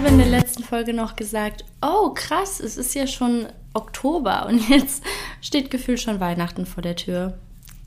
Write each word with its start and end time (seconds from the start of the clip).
Habe 0.00 0.12
in 0.12 0.18
der 0.18 0.28
letzten 0.28 0.64
Folge 0.64 0.94
noch 0.94 1.14
gesagt, 1.14 1.62
oh 1.82 2.14
krass, 2.14 2.58
es 2.58 2.78
ist 2.78 2.94
ja 2.94 3.06
schon 3.06 3.48
Oktober 3.74 4.46
und 4.46 4.66
jetzt 4.70 5.04
steht 5.42 5.70
gefühlt 5.70 6.00
schon 6.00 6.20
Weihnachten 6.20 6.64
vor 6.64 6.82
der 6.82 6.96
Tür. 6.96 7.36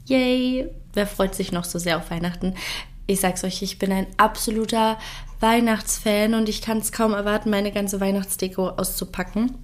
Yay! 0.05 0.69
Wer 0.93 1.07
freut 1.07 1.33
sich 1.33 1.51
noch 1.51 1.63
so 1.63 1.79
sehr 1.79 1.97
auf 1.97 2.11
Weihnachten? 2.11 2.53
Ich 3.07 3.19
sag's 3.19 3.43
euch, 3.43 3.63
ich 3.63 3.79
bin 3.79 3.91
ein 3.91 4.05
absoluter 4.17 4.99
Weihnachtsfan 5.39 6.35
und 6.35 6.49
ich 6.49 6.61
kann 6.61 6.77
es 6.77 6.91
kaum 6.91 7.13
erwarten, 7.13 7.49
meine 7.49 7.71
ganze 7.71 7.99
Weihnachtsdeko 7.99 8.69
auszupacken 8.69 9.57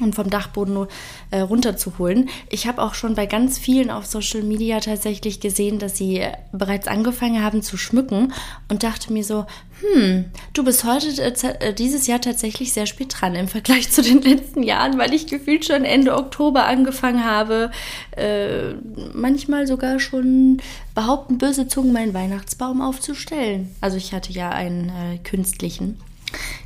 und 0.00 0.14
vom 0.14 0.30
Dachboden 0.30 0.86
äh, 1.30 1.40
runterzuholen. 1.40 2.28
Ich 2.50 2.66
habe 2.66 2.82
auch 2.82 2.94
schon 2.94 3.14
bei 3.14 3.26
ganz 3.26 3.58
vielen 3.58 3.90
auf 3.90 4.06
Social 4.06 4.42
Media 4.42 4.80
tatsächlich 4.80 5.40
gesehen, 5.40 5.78
dass 5.78 5.96
sie 5.96 6.18
äh, 6.18 6.32
bereits 6.52 6.88
angefangen 6.88 7.42
haben 7.42 7.62
zu 7.62 7.76
schmücken 7.76 8.32
und 8.68 8.82
dachte 8.82 9.12
mir 9.12 9.24
so, 9.24 9.46
hm, 9.80 10.26
du 10.54 10.64
bist 10.64 10.84
heute 10.84 11.08
äh, 11.22 11.68
äh, 11.68 11.74
dieses 11.74 12.06
Jahr 12.06 12.20
tatsächlich 12.20 12.72
sehr 12.72 12.86
spät 12.86 13.14
dran 13.18 13.34
im 13.34 13.48
Vergleich 13.48 13.90
zu 13.92 14.02
den 14.02 14.22
letzten 14.22 14.62
Jahren, 14.62 14.98
weil 14.98 15.12
ich 15.12 15.26
gefühlt 15.26 15.64
schon 15.64 15.84
Ende 15.84 16.16
Oktober 16.16 16.66
angefangen 16.66 17.24
habe, 17.24 17.70
äh, 18.16 18.72
manchmal 19.12 19.66
sogar 19.66 20.00
schon 20.00 20.62
behaupten 20.94 21.38
böse 21.38 21.68
Zungen 21.68 21.92
meinen 21.92 22.14
Weihnachtsbaum 22.14 22.80
aufzustellen. 22.80 23.74
Also 23.80 23.98
ich 23.98 24.12
hatte 24.14 24.32
ja 24.32 24.50
einen 24.50 24.88
äh, 24.88 25.18
künstlichen 25.18 25.98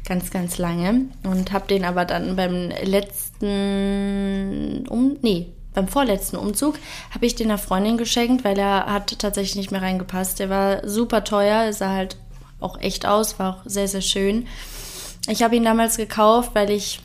ganz, 0.07 0.31
ganz 0.31 0.59
lange 0.59 1.07
und 1.25 1.53
habe 1.53 1.67
den 1.67 1.85
aber 1.85 2.05
dann 2.05 2.37
beim 2.37 2.71
letzten, 2.83 3.47
um, 4.89 5.17
nee, 5.23 5.53
beim 5.75 5.89
vorletzten 5.89 6.37
Umzug 6.37 6.79
habe 7.15 7.27
ich 7.27 7.35
den 7.37 7.49
einer 7.49 7.59
Freundin 7.59 7.97
geschenkt, 7.97 8.45
weil 8.45 8.59
er 8.59 8.87
hat 8.87 9.19
tatsächlich 9.19 9.57
nicht 9.57 9.71
mehr 9.71 9.83
reingepasst. 9.83 10.39
Der 10.39 10.51
war 10.51 10.89
super 10.89 11.25
teuer, 11.25 11.73
sah 11.73 11.91
halt 11.91 12.17
auch 12.59 12.81
echt 12.81 13.07
aus, 13.07 13.39
war 13.39 13.55
auch 13.55 13.63
sehr, 13.65 13.89
sehr 13.89 14.03
schön. 14.03 14.47
Ich 15.29 15.43
habe 15.43 15.57
ihn 15.57 15.65
damals 15.65 15.97
gekauft, 15.97 16.51
weil 16.55 16.71
ich 16.71 17.01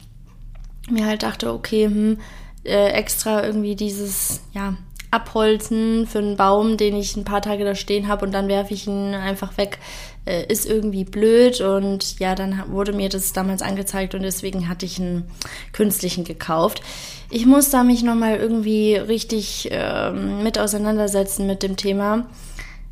mir 0.89 1.05
halt 1.05 1.23
dachte, 1.23 1.53
okay, 1.53 1.85
hm, 1.85 2.19
äh, 2.63 2.89
extra 2.89 3.43
irgendwie 3.45 3.75
dieses, 3.75 4.41
ja, 4.53 4.75
Abholzen 5.11 6.07
für 6.07 6.19
einen 6.19 6.37
Baum, 6.37 6.77
den 6.77 6.95
ich 6.95 7.15
ein 7.15 7.25
paar 7.25 7.41
Tage 7.41 7.63
da 7.63 7.75
stehen 7.75 8.07
habe 8.07 8.25
und 8.25 8.31
dann 8.31 8.47
werfe 8.47 8.73
ich 8.73 8.87
ihn 8.87 9.13
einfach 9.13 9.57
weg, 9.57 9.79
äh, 10.25 10.45
ist 10.51 10.65
irgendwie 10.65 11.03
blöd 11.03 11.61
und 11.61 12.19
ja, 12.19 12.35
dann 12.35 12.63
wurde 12.71 12.93
mir 12.93 13.09
das 13.09 13.33
damals 13.33 13.61
angezeigt 13.61 14.15
und 14.15 14.23
deswegen 14.23 14.67
hatte 14.67 14.85
ich 14.85 14.99
einen 14.99 15.25
künstlichen 15.71 16.23
gekauft. 16.23 16.81
Ich 17.29 17.45
muss 17.45 17.69
da 17.69 17.83
mich 17.83 18.03
nochmal 18.03 18.37
irgendwie 18.37 18.95
richtig 18.95 19.69
äh, 19.71 20.11
mit 20.11 20.59
auseinandersetzen 20.59 21.47
mit 21.47 21.63
dem 21.63 21.77
Thema, 21.77 22.25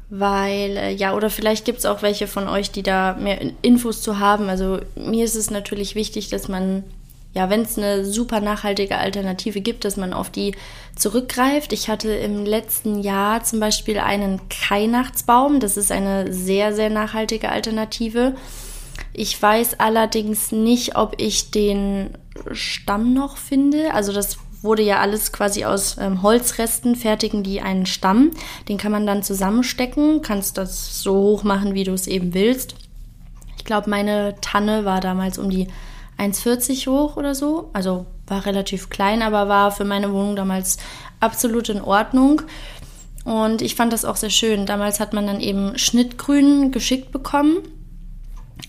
weil 0.09 0.78
äh, 0.78 0.91
ja, 0.91 1.16
oder 1.16 1.30
vielleicht 1.30 1.66
gibt 1.66 1.80
es 1.80 1.86
auch 1.86 2.02
welche 2.02 2.28
von 2.28 2.47
euch, 2.47 2.72
die 2.72 2.84
da 2.84 3.16
mehr 3.19 3.39
Infos 3.61 4.02
zu 4.02 4.19
haben. 4.19 4.50
Also 4.50 4.80
mir 4.95 5.25
ist 5.25 5.36
es 5.36 5.50
natürlich 5.50 5.95
wichtig, 5.95 6.30
dass 6.30 6.47
man 6.47 6.84
ja, 7.34 7.50
wenn 7.50 7.62
es 7.62 7.78
eine 7.78 8.06
super 8.06 8.42
nachhaltige 8.42 8.98
Alternative 8.98 9.59
gibt, 9.59 9.86
dass 9.86 9.98
man 9.98 10.14
auf 10.14 10.30
die 10.30 10.56
zurückgreift. 10.95 11.73
Ich 11.73 11.90
hatte 11.90 12.12
im 12.14 12.45
letzten 12.45 13.02
Jahr 13.02 13.44
zum 13.44 13.59
Beispiel 13.59 13.98
einen 13.98 14.40
Weihnachtsbaum. 14.70 15.59
Das 15.59 15.75
ist 15.75 15.92
eine 15.92 16.31
sehr, 16.31 16.75
sehr 16.75 16.92
nachhaltige 16.92 17.50
Alternative. 17.50 18.36
Ich 19.14 19.42
weiß 19.42 19.80
allerdings 19.80 20.52
nicht, 20.52 20.95
ob 20.95 21.20
ich 21.20 21.50
den 21.50 22.12
Stamm 22.52 23.14
noch 23.14 23.38
finde. 23.38 23.94
Also 23.94 24.14
das 24.14 24.38
wurde 24.62 24.84
ja 24.84 25.00
alles 25.00 25.31
quasi 25.31 25.66
aus 25.66 25.97
ähm, 26.00 26.22
Holzresten, 26.22 26.95
fertigen 26.95 27.42
die 27.42 27.62
einen 27.62 27.88
Stamm. 27.88 28.30
Den 28.69 28.78
kann 28.78 28.91
man 28.91 29.07
dann 29.07 29.24
zusammenstecken, 29.24 30.22
kannst 30.22 30.57
das 30.57 31.02
so 31.02 31.16
hoch 31.16 31.44
machen, 31.44 31.74
wie 31.74 31.84
du 31.84 31.94
es 31.94 32.06
eben 32.06 32.36
willst. 32.36 32.75
Ich 33.57 33.66
glaube, 33.66 33.90
meine 33.90 34.36
Tanne 34.41 34.86
war 34.86 35.02
damals 35.02 35.40
um 35.40 35.50
die 35.50 35.68
1,40 36.18 36.88
hoch 36.88 37.18
oder 37.18 37.35
so. 37.35 37.69
Also 37.74 38.06
war 38.28 38.46
relativ 38.46 38.90
klein, 38.90 39.22
aber 39.22 39.47
war 39.47 39.72
für 39.72 39.85
meine 39.85 40.12
Wohnung 40.12 40.35
damals 40.35 40.78
absolut 41.19 41.69
in 41.69 41.81
Ordnung. 41.81 42.41
Und 43.24 43.62
ich 43.62 43.75
fand 43.75 43.94
das 43.94 44.06
auch 44.06 44.18
sehr 44.18 44.29
schön. 44.29 44.66
Damals 44.66 45.00
hat 45.00 45.13
man 45.13 45.28
dann 45.28 45.40
eben 45.40 45.78
Schnittgrün 45.78 46.72
geschickt 46.72 47.12
bekommen. 47.12 47.57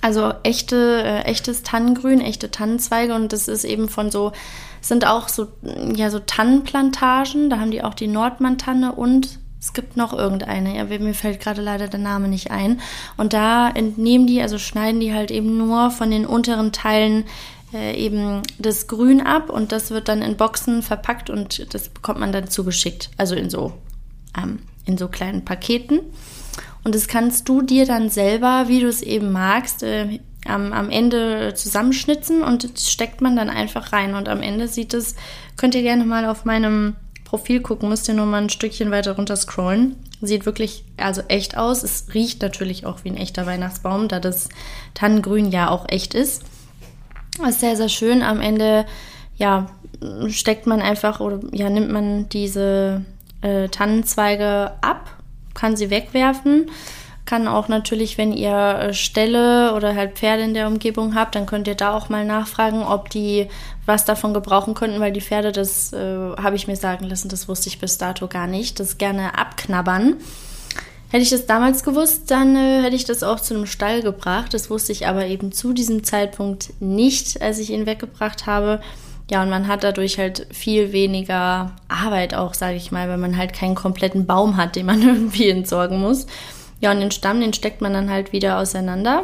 Also 0.01 0.33
echte, 0.43 1.03
äh, 1.05 1.23
echtes 1.23 1.63
Tannengrün, 1.63 2.21
echte 2.21 2.51
Tannenzweige. 2.51 3.15
Und 3.15 3.33
das 3.33 3.49
ist 3.49 3.65
eben 3.65 3.89
von 3.89 4.11
so, 4.11 4.33
sind 4.81 5.07
auch 5.07 5.29
so, 5.29 5.49
ja, 5.95 6.11
so 6.11 6.21
Tannenplantagen. 6.21 7.51
Da 7.51 7.59
haben 7.59 7.71
die 7.71 7.83
auch 7.83 7.95
die 7.95 8.07
Nordmann-Tanne 8.07 8.93
und 8.93 9.39
es 9.65 9.73
gibt 9.73 9.97
noch 9.97 10.13
irgendeine, 10.13 10.77
ja, 10.77 10.85
mir 10.85 11.15
fällt 11.15 11.41
gerade 11.41 11.63
leider 11.63 11.89
der 11.89 11.99
Name 11.99 12.29
nicht 12.29 12.51
ein. 12.51 12.83
Und 13.17 13.33
da 13.33 13.71
entnehmen 13.71 14.27
die, 14.27 14.43
also 14.43 14.59
schneiden 14.59 15.01
die 15.01 15.15
halt 15.15 15.31
eben 15.31 15.57
nur 15.57 15.91
von 15.91 16.11
den 16.11 16.27
unteren 16.27 16.71
Teilen 16.71 17.25
äh, 17.73 17.97
eben 17.97 18.43
das 18.59 18.89
Grün 18.89 19.23
ab 19.23 19.49
und 19.49 19.73
das 19.73 19.91
wird 19.91 20.09
dann 20.09 20.21
in 20.21 20.37
Boxen 20.37 20.83
verpackt 20.83 21.31
und 21.31 21.73
das 21.73 21.89
bekommt 21.89 22.21
man 22.21 22.31
dann 22.31 22.49
zugeschickt. 22.49 23.09
Also 23.17 23.37
in 23.37 23.49
so, 23.49 23.73
ähm, 24.37 24.59
in 24.85 24.99
so 24.99 25.09
kleinen 25.09 25.47
Paketen. 25.47 26.01
Und 26.85 26.95
das 26.95 27.09
kannst 27.09 27.49
du 27.49 27.63
dir 27.63 27.87
dann 27.87 28.11
selber, 28.11 28.69
wie 28.69 28.81
du 28.81 28.87
es 28.87 29.01
eben 29.01 29.33
magst, 29.33 29.83
äh, 29.83 30.21
am, 30.45 30.75
am 30.75 30.91
Ende 30.91 31.55
zusammenschnitzen 31.55 32.43
und 32.43 32.69
steckt 32.79 33.23
man 33.23 33.35
dann 33.35 33.49
einfach 33.49 33.95
rein. 33.95 34.15
Und 34.15 34.29
am 34.29 34.43
Ende 34.43 34.69
sieht 34.69 34.93
es, 34.93 35.15
könnt 35.57 35.75
ihr 35.75 35.81
gerne 35.81 36.05
mal 36.05 36.27
auf 36.27 36.45
meinem 36.45 36.97
Profil 37.35 37.63
gucken, 37.63 37.89
müsst 37.89 38.07
ihr 38.07 38.15
nur 38.15 38.27
mal 38.27 38.43
ein 38.43 38.49
Stückchen 38.49 38.93
weiter 38.93 39.17
runter 39.17 39.35
scrollen. 39.35 39.97
Sieht 40.21 40.47
wirklich 40.47 40.85
also 40.97 41.21
echt 41.27 41.57
aus. 41.57 41.83
Es 41.83 42.07
riecht 42.15 42.41
natürlich 42.43 42.87
auch 42.87 43.03
wie 43.03 43.11
ein 43.11 43.17
echter 43.17 43.45
Weihnachtsbaum, 43.45 44.07
da 44.07 44.21
das 44.21 44.49
Tannengrün 44.95 45.51
ja 45.51 45.69
auch 45.69 45.87
echt 45.89 46.15
ist. 46.15 46.45
ist 47.45 47.59
sehr, 47.59 47.75
sehr 47.75 47.89
schön. 47.89 48.23
Am 48.23 48.41
Ende, 48.41 48.87
ja, 49.35 49.67
steckt 50.29 50.69
man 50.69 50.81
einfach 50.81 51.19
oder 51.19 51.41
ja, 51.51 51.69
nimmt 51.71 51.91
man 51.91 52.29
diese 52.29 53.05
äh, 53.41 53.69
Tannenzweige 53.69 54.71
ab, 54.81 55.11
kann 55.55 55.77
sie 55.77 55.91
wegwerfen 55.91 56.71
kann 57.27 57.49
auch 57.49 57.69
natürlich, 57.69 58.19
wenn 58.19 58.33
ihr 58.33 58.53
äh, 58.53 58.95
Ställe 58.95 59.75
oder 59.75 59.95
halt 59.95 60.19
Pferde 60.19 60.43
in 60.43 60.55
der 60.55 60.67
Umgebung 60.67 61.15
habt, 61.15 61.35
dann 61.35 61.47
könnt 61.47 61.67
ihr 61.67 61.75
da 61.75 61.97
auch 61.97 62.09
mal 62.09 62.25
nachfragen, 62.25 62.83
ob 62.83 63.09
die 63.11 63.49
was 63.87 64.05
davon 64.05 64.35
gebrauchen 64.35 64.75
könnten, 64.75 65.01
weil 65.01 65.13
die 65.13 65.21
Pferde, 65.21 65.53
das 65.53 65.93
äh, 65.93 65.97
habe 66.37 66.57
ich 66.57 66.67
mir 66.67 66.77
sagen 66.77 67.07
lassen, 67.07 67.29
das 67.29 67.49
wusste 67.49 67.69
ich 67.69 67.79
bis 67.79 67.99
dato 67.99 68.29
gar 68.29 68.47
nicht, 68.47 68.79
das 68.81 68.99
gerne 68.99 69.39
abknabbern. 69.39 70.17
Hätte 71.11 71.23
ich 71.23 71.31
das 71.31 71.47
damals 71.47 71.85
gewusst, 71.85 72.31
dann 72.31 72.57
äh, 72.57 72.83
hätte 72.83 72.97
ich 72.97 73.05
das 73.05 73.23
auch 73.23 73.41
zu 73.41 73.55
einem 73.55 73.67
Stall 73.67 74.03
gebracht. 74.03 74.53
Das 74.53 74.69
wusste 74.69 74.93
ich 74.93 75.07
aber 75.07 75.27
eben 75.27 75.53
zu 75.53 75.73
diesem 75.73 76.03
Zeitpunkt 76.03 76.73
nicht, 76.81 77.41
als 77.41 77.59
ich 77.59 77.71
ihn 77.71 77.87
weggebracht 77.87 78.47
habe. 78.47 78.81
Ja, 79.31 79.43
und 79.43 79.49
man 79.49 79.69
hat 79.69 79.85
dadurch 79.85 80.19
halt 80.19 80.47
viel 80.51 80.93
weniger 80.93 81.73
Arbeit 81.89 82.35
auch, 82.35 82.53
sage 82.53 82.77
ich 82.77 82.93
mal, 82.93 83.09
weil 83.09 83.17
man 83.17 83.37
halt 83.37 83.55
keinen 83.55 83.75
kompletten 83.75 84.27
Baum 84.27 84.57
hat, 84.57 84.77
den 84.77 84.87
man 84.87 85.01
irgendwie 85.07 85.49
entsorgen 85.49 86.01
muss. 86.01 86.27
Ja, 86.85 86.93
und 86.93 87.01
den 87.01 87.11
Stamm, 87.11 87.41
den 87.41 87.55
steckt 87.55 87.81
man 87.81 87.95
dann 87.95 88.11
halt 88.11 88.35
wieder 88.35 88.59
auseinander. 88.59 89.23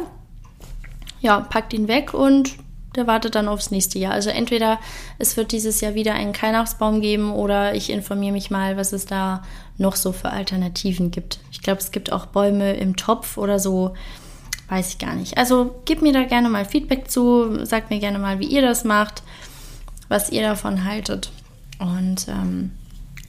Ja, 1.21 1.41
packt 1.41 1.73
ihn 1.73 1.87
weg 1.87 2.11
und 2.11 2.55
der 2.95 3.05
wartet 3.05 3.35
dann 3.35 3.47
aufs 3.47 3.69
nächste 3.69 3.99
Jahr. 3.99 4.13
Also 4.13 4.31
entweder 4.31 4.79
es 5.19 5.37
wird 5.37 5.51
dieses 5.51 5.79
Jahr 5.79 5.93
wieder 5.93 6.15
einen 6.15 6.33
Weihnachtsbaum 6.41 7.01
geben 7.01 7.31
oder 7.31 7.75
ich 7.75 7.91
informiere 7.91 8.33
mich 8.33 8.49
mal, 8.49 8.77
was 8.77 8.93
es 8.93 9.05
da 9.05 9.43
noch 9.77 9.95
so 9.95 10.11
für 10.11 10.31
Alternativen 10.31 11.11
gibt. 11.11 11.39
Ich 11.51 11.61
glaube, 11.61 11.79
es 11.81 11.91
gibt 11.91 12.11
auch 12.11 12.25
Bäume 12.25 12.73
im 12.73 12.95
Topf 12.95 13.37
oder 13.37 13.59
so. 13.59 13.93
Weiß 14.69 14.89
ich 14.89 14.97
gar 14.97 15.13
nicht. 15.13 15.37
Also 15.37 15.75
gebt 15.85 16.01
mir 16.01 16.13
da 16.13 16.23
gerne 16.23 16.49
mal 16.49 16.65
Feedback 16.65 17.11
zu. 17.11 17.63
Sagt 17.63 17.91
mir 17.91 17.99
gerne 17.99 18.17
mal, 18.17 18.39
wie 18.39 18.47
ihr 18.47 18.63
das 18.63 18.85
macht, 18.85 19.21
was 20.09 20.31
ihr 20.31 20.41
davon 20.41 20.83
haltet. 20.83 21.29
Und 21.77 22.27
ähm, 22.27 22.71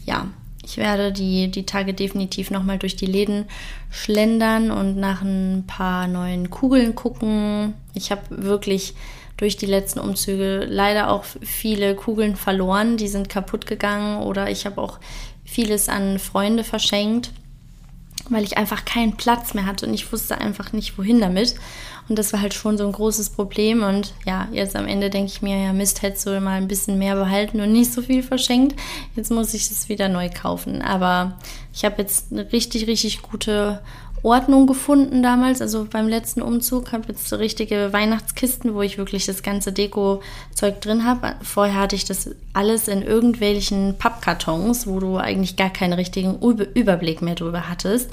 ja, 0.07 0.29
ich 0.65 0.77
werde 0.77 1.13
die, 1.13 1.51
die 1.51 1.67
Tage 1.67 1.93
definitiv 1.93 2.51
nochmal 2.51 2.79
durch 2.79 2.97
die 2.97 3.07
Läden 3.07 3.47
schlendern 3.91 4.71
und 4.71 4.97
nach 4.97 5.23
ein 5.23 5.65
paar 5.67 6.07
neuen 6.07 6.51
Kugeln 6.51 6.95
gucken. 6.95 7.75
Ich 7.95 8.11
habe 8.11 8.23
wirklich 8.31 8.95
durch 9.37 9.57
die 9.57 9.67
letzten 9.67 9.99
Umzüge 9.99 10.65
leider 10.69 11.11
auch 11.11 11.25
viele 11.25 11.97
Kugeln 11.97 12.37
verloren. 12.37 12.97
Die 12.97 13.09
sind 13.09 13.29
kaputt 13.29 13.67
gegangen 13.67 14.23
oder 14.23 14.51
ich 14.51 14.65
habe 14.65 14.81
auch 14.81 15.01
vieles 15.45 15.89
an 15.89 16.19
Freunde 16.19 16.63
verschenkt, 16.63 17.33
weil 18.29 18.45
ich 18.45 18.57
einfach 18.57 18.85
keinen 18.85 19.17
Platz 19.17 19.55
mehr 19.55 19.67
hatte 19.67 19.87
und 19.87 19.95
ich 19.95 20.13
wusste 20.13 20.41
einfach 20.41 20.73
nicht, 20.73 20.97
wohin 20.99 21.21
damit. 21.21 21.55
Und 22.09 22.19
das 22.19 22.33
war 22.33 22.41
halt 22.41 22.55
schon 22.55 22.77
so 22.79 22.85
ein 22.87 22.93
großes 22.93 23.31
Problem. 23.31 23.83
Und 23.83 24.15
ja, 24.27 24.49
jetzt 24.53 24.77
am 24.77 24.87
Ende 24.87 25.11
denke 25.11 25.31
ich 25.33 25.43
mir, 25.43 25.57
ja, 25.57 25.73
Mist, 25.73 26.03
hättest 26.03 26.27
du 26.27 26.41
mal 26.41 26.57
ein 26.57 26.69
bisschen 26.69 26.99
mehr 26.99 27.15
behalten 27.15 27.61
und 27.61 27.73
nicht 27.73 27.93
so 27.93 28.03
viel 28.03 28.23
verschenkt. 28.23 28.79
Jetzt 29.17 29.31
muss 29.31 29.55
ich 29.55 29.71
es 29.71 29.89
wieder 29.89 30.09
neu 30.09 30.29
kaufen. 30.29 30.83
Aber 30.83 31.39
ich 31.73 31.85
habe 31.85 32.03
jetzt 32.03 32.33
eine 32.33 32.51
richtig, 32.53 32.87
richtig 32.87 33.23
gute 33.23 33.81
Ordnung 34.23 34.69
gefunden 34.69 35.23
damals, 35.23 35.61
also 35.61 35.87
beim 35.91 36.07
letzten 36.07 36.43
Umzug, 36.43 36.93
habe 36.93 37.09
jetzt 37.09 37.29
so 37.29 37.37
richtige 37.37 37.93
Weihnachtskisten, 37.93 38.75
wo 38.75 38.83
ich 38.83 38.97
wirklich 38.97 39.27
das 39.27 39.43
ganze 39.43 39.73
Deko-Zeug 39.73 40.81
drin 40.81 41.05
habe. 41.05 41.35
Vorher 41.43 41.81
hatte 41.81 41.97
ich 41.97 42.05
das 42.05 42.31
alles 42.53 42.87
in 42.87 43.03
irgendwelchen 43.03 43.97
Pappkartons, 43.99 44.87
wo 44.87 45.01
du 45.01 45.17
eigentlich 45.17 45.57
gar 45.57 45.71
keinen 45.71 45.95
richtigen 45.95 46.39
Überblick 46.41 47.21
mehr 47.21 47.35
drüber 47.35 47.69
hattest. 47.69 48.11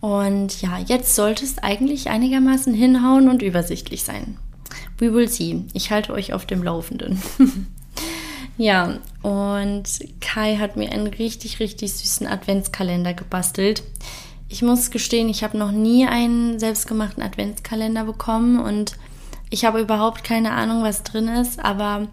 Und 0.00 0.62
ja, 0.62 0.78
jetzt 0.78 1.14
sollte 1.14 1.44
es 1.44 1.58
eigentlich 1.58 2.08
einigermaßen 2.08 2.72
hinhauen 2.72 3.28
und 3.28 3.42
übersichtlich 3.42 4.04
sein. 4.04 4.38
we 4.98 5.12
will 5.12 5.28
see. 5.28 5.64
Ich 5.74 5.90
halte 5.90 6.12
euch 6.12 6.32
auf 6.32 6.46
dem 6.46 6.62
Laufenden. 6.62 7.20
ja, 8.56 8.98
und 9.22 9.84
Kai 10.20 10.56
hat 10.56 10.76
mir 10.76 10.90
einen 10.90 11.08
richtig, 11.08 11.60
richtig 11.60 11.92
süßen 11.92 12.26
Adventskalender 12.26 13.12
gebastelt. 13.12 13.82
Ich 14.48 14.62
muss 14.62 14.90
gestehen, 14.90 15.28
ich 15.28 15.44
habe 15.44 15.58
noch 15.58 15.72
nie 15.72 16.06
einen 16.06 16.58
selbstgemachten 16.58 17.22
Adventskalender 17.22 18.04
bekommen 18.04 18.58
und 18.58 18.94
ich 19.50 19.64
habe 19.64 19.80
überhaupt 19.80 20.24
keine 20.24 20.52
Ahnung, 20.52 20.82
was 20.82 21.02
drin 21.02 21.28
ist, 21.28 21.60
aber 21.60 22.08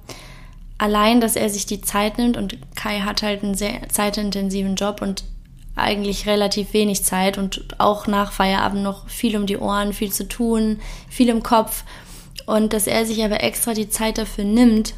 allein, 0.77 1.21
dass 1.21 1.37
er 1.37 1.49
sich 1.49 1.65
die 1.65 1.81
Zeit 1.81 2.17
nimmt 2.17 2.35
und 2.35 2.57
Kai 2.75 2.99
hat 2.99 3.23
halt 3.23 3.43
einen 3.43 3.55
sehr 3.55 3.87
zeitintensiven 3.87 4.75
Job 4.75 5.01
und 5.01 5.23
eigentlich 5.75 6.25
relativ 6.25 6.73
wenig 6.73 7.03
Zeit 7.03 7.37
und 7.37 7.79
auch 7.79 8.07
nach 8.07 8.31
Feierabend 8.31 8.83
noch 8.83 9.09
viel 9.09 9.35
um 9.37 9.45
die 9.45 9.57
Ohren, 9.57 9.93
viel 9.93 10.11
zu 10.11 10.27
tun, 10.27 10.79
viel 11.09 11.29
im 11.29 11.43
Kopf. 11.43 11.83
Und 12.45 12.73
dass 12.73 12.87
er 12.87 13.05
sich 13.05 13.23
aber 13.23 13.43
extra 13.43 13.73
die 13.73 13.89
Zeit 13.89 14.17
dafür 14.17 14.45
nimmt, 14.45 14.93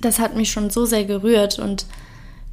das 0.00 0.18
hat 0.18 0.36
mich 0.36 0.50
schon 0.50 0.70
so 0.70 0.86
sehr 0.86 1.04
gerührt 1.04 1.58
und 1.58 1.86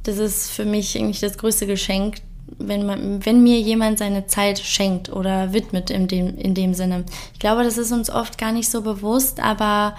das 0.04 0.18
ist 0.18 0.50
für 0.50 0.64
mich 0.64 0.96
eigentlich 0.96 1.20
das 1.20 1.38
größte 1.38 1.66
Geschenk, 1.66 2.16
wenn, 2.58 2.86
man, 2.86 3.24
wenn 3.24 3.42
mir 3.42 3.60
jemand 3.60 3.98
seine 3.98 4.26
Zeit 4.26 4.58
schenkt 4.58 5.10
oder 5.10 5.52
widmet 5.52 5.90
in 5.90 6.08
dem, 6.08 6.36
in 6.36 6.54
dem 6.54 6.74
Sinne. 6.74 7.04
Ich 7.32 7.38
glaube, 7.38 7.64
das 7.64 7.78
ist 7.78 7.92
uns 7.92 8.10
oft 8.10 8.38
gar 8.38 8.52
nicht 8.52 8.70
so 8.70 8.82
bewusst, 8.82 9.40
aber 9.40 9.96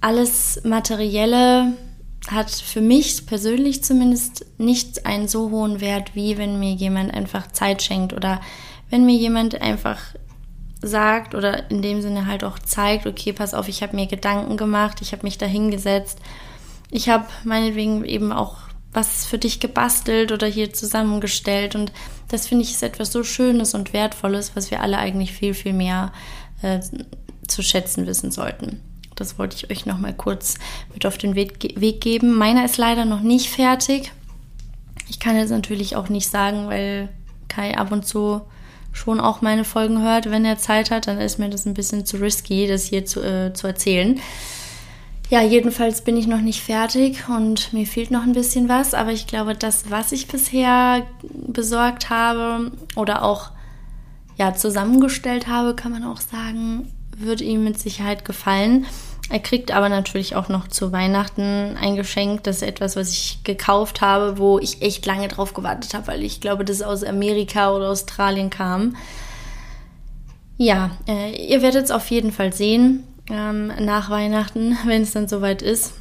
alles 0.00 0.60
Materielle 0.64 1.72
hat 2.28 2.50
für 2.50 2.80
mich 2.80 3.26
persönlich 3.26 3.84
zumindest 3.84 4.46
nicht 4.58 5.06
einen 5.06 5.28
so 5.28 5.50
hohen 5.50 5.80
Wert, 5.80 6.14
wie 6.14 6.38
wenn 6.38 6.58
mir 6.58 6.72
jemand 6.72 7.14
einfach 7.14 7.50
Zeit 7.52 7.82
schenkt 7.82 8.12
oder 8.12 8.40
wenn 8.90 9.06
mir 9.06 9.16
jemand 9.16 9.60
einfach 9.60 9.98
sagt 10.82 11.34
oder 11.34 11.70
in 11.70 11.82
dem 11.82 12.02
Sinne 12.02 12.26
halt 12.26 12.44
auch 12.44 12.58
zeigt, 12.58 13.06
okay, 13.06 13.32
pass 13.32 13.54
auf, 13.54 13.68
ich 13.68 13.82
habe 13.82 13.96
mir 13.96 14.06
Gedanken 14.06 14.56
gemacht, 14.56 14.98
ich 15.00 15.12
habe 15.12 15.22
mich 15.22 15.38
da 15.38 15.46
hingesetzt, 15.46 16.18
ich 16.90 17.08
habe 17.08 17.26
meinetwegen 17.44 18.04
eben 18.04 18.32
auch 18.32 18.56
was 18.96 19.26
für 19.26 19.38
dich 19.38 19.60
gebastelt 19.60 20.32
oder 20.32 20.46
hier 20.46 20.72
zusammengestellt 20.72 21.74
und 21.74 21.92
das 22.28 22.48
finde 22.48 22.64
ich 22.64 22.72
ist 22.72 22.82
etwas 22.82 23.12
so 23.12 23.22
Schönes 23.22 23.74
und 23.74 23.92
Wertvolles, 23.92 24.52
was 24.56 24.70
wir 24.70 24.82
alle 24.82 24.98
eigentlich 24.98 25.32
viel, 25.32 25.54
viel 25.54 25.74
mehr 25.74 26.12
äh, 26.62 26.80
zu 27.46 27.62
schätzen 27.62 28.06
wissen 28.06 28.32
sollten. 28.32 28.80
Das 29.14 29.38
wollte 29.38 29.56
ich 29.56 29.70
euch 29.70 29.86
noch 29.86 29.98
mal 29.98 30.14
kurz 30.14 30.54
mit 30.92 31.06
auf 31.06 31.18
den 31.18 31.34
Weg, 31.34 31.80
Weg 31.80 32.00
geben. 32.00 32.34
Meiner 32.34 32.64
ist 32.64 32.78
leider 32.78 33.04
noch 33.04 33.20
nicht 33.20 33.50
fertig. 33.50 34.12
Ich 35.08 35.20
kann 35.20 35.36
jetzt 35.36 35.50
natürlich 35.50 35.94
auch 35.94 36.08
nicht 36.08 36.28
sagen, 36.28 36.68
weil 36.68 37.08
Kai 37.48 37.76
ab 37.76 37.92
und 37.92 38.06
zu 38.06 38.42
schon 38.92 39.20
auch 39.20 39.42
meine 39.42 39.64
Folgen 39.64 40.02
hört, 40.02 40.30
wenn 40.30 40.44
er 40.44 40.58
Zeit 40.58 40.90
hat, 40.90 41.06
dann 41.06 41.20
ist 41.20 41.38
mir 41.38 41.50
das 41.50 41.66
ein 41.66 41.74
bisschen 41.74 42.06
zu 42.06 42.16
risky, 42.16 42.66
das 42.66 42.84
hier 42.84 43.04
zu, 43.04 43.22
äh, 43.22 43.52
zu 43.52 43.66
erzählen. 43.66 44.20
Ja, 45.28 45.42
jedenfalls 45.42 46.02
bin 46.02 46.16
ich 46.16 46.28
noch 46.28 46.40
nicht 46.40 46.62
fertig 46.62 47.28
und 47.28 47.72
mir 47.72 47.84
fehlt 47.84 48.12
noch 48.12 48.22
ein 48.22 48.32
bisschen 48.32 48.68
was, 48.68 48.94
aber 48.94 49.10
ich 49.10 49.26
glaube, 49.26 49.54
das, 49.54 49.90
was 49.90 50.12
ich 50.12 50.28
bisher 50.28 51.04
besorgt 51.22 52.10
habe 52.10 52.70
oder 52.94 53.24
auch 53.24 53.50
ja, 54.36 54.54
zusammengestellt 54.54 55.48
habe, 55.48 55.74
kann 55.74 55.90
man 55.90 56.04
auch 56.04 56.20
sagen, 56.20 56.92
wird 57.16 57.40
ihm 57.40 57.64
mit 57.64 57.80
Sicherheit 57.80 58.24
gefallen. 58.24 58.86
Er 59.28 59.40
kriegt 59.40 59.72
aber 59.72 59.88
natürlich 59.88 60.36
auch 60.36 60.48
noch 60.48 60.68
zu 60.68 60.92
Weihnachten 60.92 61.76
ein 61.80 61.96
Geschenk. 61.96 62.44
Das 62.44 62.56
ist 62.56 62.62
etwas, 62.62 62.94
was 62.94 63.10
ich 63.10 63.40
gekauft 63.42 64.00
habe, 64.00 64.38
wo 64.38 64.60
ich 64.60 64.82
echt 64.82 65.04
lange 65.06 65.26
drauf 65.26 65.54
gewartet 65.54 65.94
habe, 65.94 66.06
weil 66.06 66.22
ich 66.22 66.40
glaube, 66.40 66.64
das 66.64 66.82
aus 66.82 67.02
Amerika 67.02 67.72
oder 67.72 67.88
Australien 67.88 68.50
kam. 68.50 68.94
Ja, 70.56 70.92
äh, 71.08 71.48
ihr 71.48 71.62
werdet 71.62 71.86
es 71.86 71.90
auf 71.90 72.08
jeden 72.12 72.30
Fall 72.30 72.52
sehen 72.52 73.02
ähm, 73.30 73.72
nach 73.80 74.10
Weihnachten, 74.10 74.76
wenn 74.86 75.02
es 75.02 75.12
dann 75.12 75.28
soweit 75.28 75.62
ist. 75.62 75.94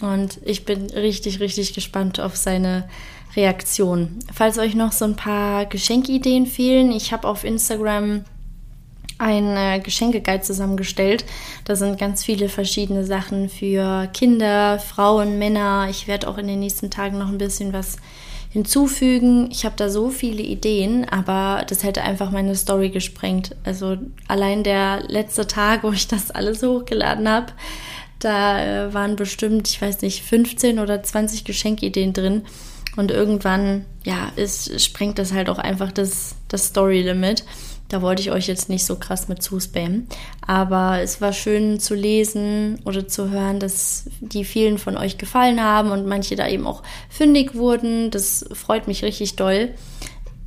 Und 0.00 0.40
ich 0.44 0.64
bin 0.64 0.90
richtig, 0.90 1.40
richtig 1.40 1.72
gespannt 1.72 2.20
auf 2.20 2.36
seine 2.36 2.88
Reaktion. 3.36 4.18
Falls 4.32 4.58
euch 4.58 4.74
noch 4.74 4.92
so 4.92 5.04
ein 5.04 5.16
paar 5.16 5.66
Geschenkideen 5.66 6.46
fehlen, 6.46 6.92
ich 6.92 7.12
habe 7.12 7.26
auf 7.28 7.44
Instagram 7.44 8.24
ein 9.18 9.56
äh, 9.56 9.80
Geschenkeguide 9.80 10.42
zusammengestellt. 10.42 11.24
Da 11.64 11.76
sind 11.76 11.98
ganz 11.98 12.24
viele 12.24 12.48
verschiedene 12.48 13.04
Sachen 13.04 13.48
für 13.48 14.08
Kinder, 14.12 14.78
Frauen, 14.78 15.38
Männer. 15.38 15.86
Ich 15.88 16.08
werde 16.08 16.28
auch 16.28 16.38
in 16.38 16.48
den 16.48 16.60
nächsten 16.60 16.90
Tagen 16.90 17.18
noch 17.18 17.28
ein 17.28 17.38
bisschen 17.38 17.72
was 17.72 17.96
hinzufügen. 18.54 19.48
Ich 19.50 19.64
habe 19.64 19.74
da 19.76 19.90
so 19.90 20.10
viele 20.10 20.40
Ideen, 20.40 21.04
aber 21.08 21.64
das 21.68 21.82
hätte 21.82 22.02
einfach 22.04 22.30
meine 22.30 22.54
Story 22.54 22.90
gesprengt. 22.90 23.56
Also 23.64 23.96
allein 24.28 24.62
der 24.62 25.02
letzte 25.08 25.48
Tag, 25.48 25.82
wo 25.82 25.90
ich 25.90 26.06
das 26.06 26.30
alles 26.30 26.62
hochgeladen 26.62 27.28
habe, 27.28 27.52
da 28.20 28.60
äh, 28.86 28.94
waren 28.94 29.16
bestimmt, 29.16 29.68
ich 29.68 29.82
weiß 29.82 30.02
nicht, 30.02 30.22
15 30.22 30.78
oder 30.78 31.02
20 31.02 31.44
Geschenkideen 31.44 32.12
drin. 32.12 32.42
Und 32.96 33.10
irgendwann, 33.10 33.86
ja, 34.04 34.30
ist, 34.36 34.80
sprengt 34.80 35.18
das 35.18 35.32
halt 35.32 35.48
auch 35.48 35.58
einfach 35.58 35.90
das, 35.90 36.36
das 36.46 36.66
Story-Limit. 36.66 37.44
Da 37.88 38.02
wollte 38.02 38.22
ich 38.22 38.30
euch 38.30 38.46
jetzt 38.46 38.68
nicht 38.68 38.84
so 38.84 38.96
krass 38.96 39.28
mit 39.28 39.42
zuspammen. 39.42 40.08
Aber 40.46 41.00
es 41.00 41.20
war 41.20 41.32
schön 41.32 41.78
zu 41.80 41.94
lesen 41.94 42.80
oder 42.84 43.06
zu 43.06 43.30
hören, 43.30 43.60
dass 43.60 44.06
die 44.20 44.44
vielen 44.44 44.78
von 44.78 44.96
euch 44.96 45.18
gefallen 45.18 45.62
haben 45.62 45.90
und 45.90 46.06
manche 46.06 46.34
da 46.34 46.48
eben 46.48 46.66
auch 46.66 46.82
fündig 47.10 47.54
wurden. 47.54 48.10
Das 48.10 48.44
freut 48.52 48.88
mich 48.88 49.04
richtig 49.04 49.36
doll. 49.36 49.70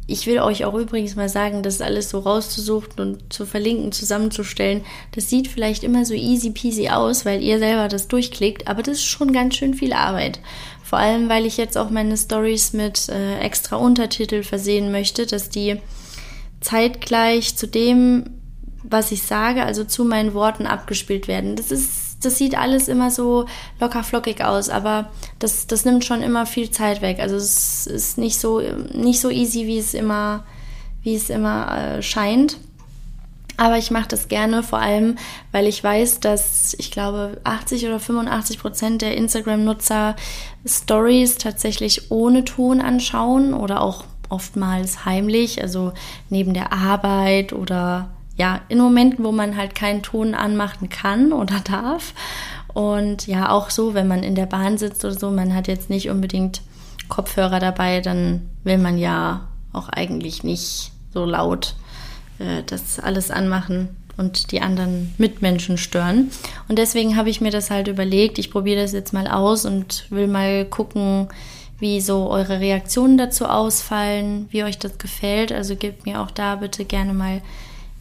Ich 0.09 0.25
will 0.25 0.39
euch 0.39 0.63
auch 0.63 0.73
übrigens 0.73 1.17
mal 1.17 1.27
sagen, 1.27 1.63
das 1.63 1.81
alles 1.81 2.09
so 2.09 2.19
rauszusuchen 2.19 2.93
und 2.97 3.33
zu 3.33 3.45
verlinken, 3.45 3.91
zusammenzustellen, 3.91 4.85
das 5.11 5.29
sieht 5.29 5.49
vielleicht 5.49 5.83
immer 5.83 6.05
so 6.05 6.13
easy 6.13 6.51
peasy 6.51 6.87
aus, 6.87 7.25
weil 7.25 7.43
ihr 7.43 7.59
selber 7.59 7.89
das 7.89 8.07
durchklickt, 8.07 8.69
aber 8.69 8.83
das 8.83 8.99
ist 8.99 9.03
schon 9.03 9.33
ganz 9.33 9.57
schön 9.57 9.73
viel 9.73 9.91
Arbeit. 9.91 10.39
Vor 10.81 10.97
allem, 10.97 11.27
weil 11.27 11.45
ich 11.45 11.57
jetzt 11.57 11.77
auch 11.77 11.89
meine 11.89 12.15
Stories 12.15 12.71
mit 12.71 13.09
äh, 13.09 13.39
extra 13.39 13.75
Untertitel 13.75 14.43
versehen 14.43 14.93
möchte, 14.93 15.25
dass 15.25 15.49
die 15.49 15.75
zeitgleich 16.67 17.55
zu 17.55 17.65
dem, 17.65 18.25
was 18.83 19.13
ich 19.13 19.23
sage, 19.23 19.63
also 19.63 19.85
zu 19.85 20.03
meinen 20.03 20.33
Worten 20.33 20.67
abgespielt 20.67 21.29
werden. 21.29 21.55
Das 21.55 21.71
ist, 21.71 22.25
das 22.25 22.37
sieht 22.37 22.57
alles 22.57 22.89
immer 22.89 23.09
so 23.09 23.45
locker 23.79 24.03
flockig 24.03 24.43
aus, 24.43 24.69
aber 24.69 25.09
das, 25.39 25.67
das 25.67 25.85
nimmt 25.85 26.03
schon 26.03 26.21
immer 26.21 26.45
viel 26.45 26.69
Zeit 26.69 27.01
weg. 27.01 27.19
Also 27.19 27.37
es 27.37 27.87
ist 27.87 28.17
nicht 28.17 28.37
so, 28.37 28.61
nicht 28.93 29.21
so 29.21 29.29
easy, 29.29 29.65
wie 29.65 29.77
es 29.77 29.93
immer, 29.93 30.43
wie 31.03 31.15
es 31.15 31.29
immer 31.29 31.97
äh, 31.97 32.01
scheint. 32.01 32.57
Aber 33.55 33.77
ich 33.77 33.89
mache 33.89 34.09
das 34.09 34.27
gerne, 34.27 34.61
vor 34.61 34.79
allem, 34.79 35.17
weil 35.53 35.67
ich 35.67 35.81
weiß, 35.81 36.19
dass 36.19 36.75
ich 36.77 36.91
glaube 36.91 37.39
80 37.45 37.85
oder 37.85 37.99
85 37.99 38.59
Prozent 38.59 39.01
der 39.01 39.15
Instagram-Nutzer 39.15 40.15
Stories 40.65 41.37
tatsächlich 41.37 42.11
ohne 42.11 42.43
Ton 42.43 42.81
anschauen 42.81 43.53
oder 43.53 43.81
auch 43.81 44.03
oftmals 44.29 45.05
heimlich, 45.05 45.61
also 45.61 45.93
neben 46.29 46.53
der 46.53 46.73
Arbeit 46.73 47.53
oder 47.53 48.09
ja, 48.35 48.61
in 48.69 48.77
Momenten, 48.77 49.25
wo 49.25 49.31
man 49.31 49.57
halt 49.57 49.73
keinen 49.73 50.03
Ton 50.03 50.35
anmachen 50.35 50.89
kann 50.89 51.33
oder 51.33 51.59
darf. 51.63 52.13
Und 52.73 53.25
ja, 53.25 53.49
auch 53.49 53.71
so, 53.71 53.93
wenn 53.93 54.07
man 54.07 54.21
in 54.21 54.35
der 54.35 54.45
Bahn 54.45 54.77
sitzt 54.77 55.03
oder 55.03 55.17
so, 55.17 55.31
man 55.31 55.55
hat 55.55 55.67
jetzt 55.67 55.89
nicht 55.89 56.09
unbedingt 56.09 56.61
Kopfhörer 57.09 57.59
dabei, 57.59 58.01
dann 58.01 58.49
will 58.63 58.77
man 58.77 58.97
ja 58.97 59.47
auch 59.73 59.89
eigentlich 59.89 60.43
nicht 60.43 60.91
so 61.13 61.25
laut 61.25 61.75
äh, 62.39 62.63
das 62.65 62.99
alles 62.99 63.31
anmachen 63.31 63.89
und 64.17 64.51
die 64.51 64.61
anderen 64.61 65.13
Mitmenschen 65.17 65.77
stören. 65.77 66.31
Und 66.67 66.77
deswegen 66.79 67.15
habe 67.15 67.29
ich 67.29 67.41
mir 67.41 67.51
das 67.51 67.69
halt 67.69 67.87
überlegt, 67.87 68.39
ich 68.39 68.51
probiere 68.51 68.81
das 68.81 68.91
jetzt 68.91 69.13
mal 69.13 69.27
aus 69.27 69.65
und 69.65 70.05
will 70.09 70.27
mal 70.27 70.65
gucken, 70.65 71.29
wie 71.79 72.01
so 72.01 72.29
eure 72.29 72.59
Reaktionen 72.59 73.17
dazu 73.17 73.45
ausfallen, 73.45 74.47
wie 74.49 74.63
euch 74.63 74.79
das 74.79 74.97
gefällt. 74.97 75.51
Also 75.51 75.75
gebt 75.75 76.05
mir 76.05 76.21
auch 76.21 76.31
da 76.31 76.55
bitte 76.55 76.85
gerne 76.85 77.13
mal 77.13 77.41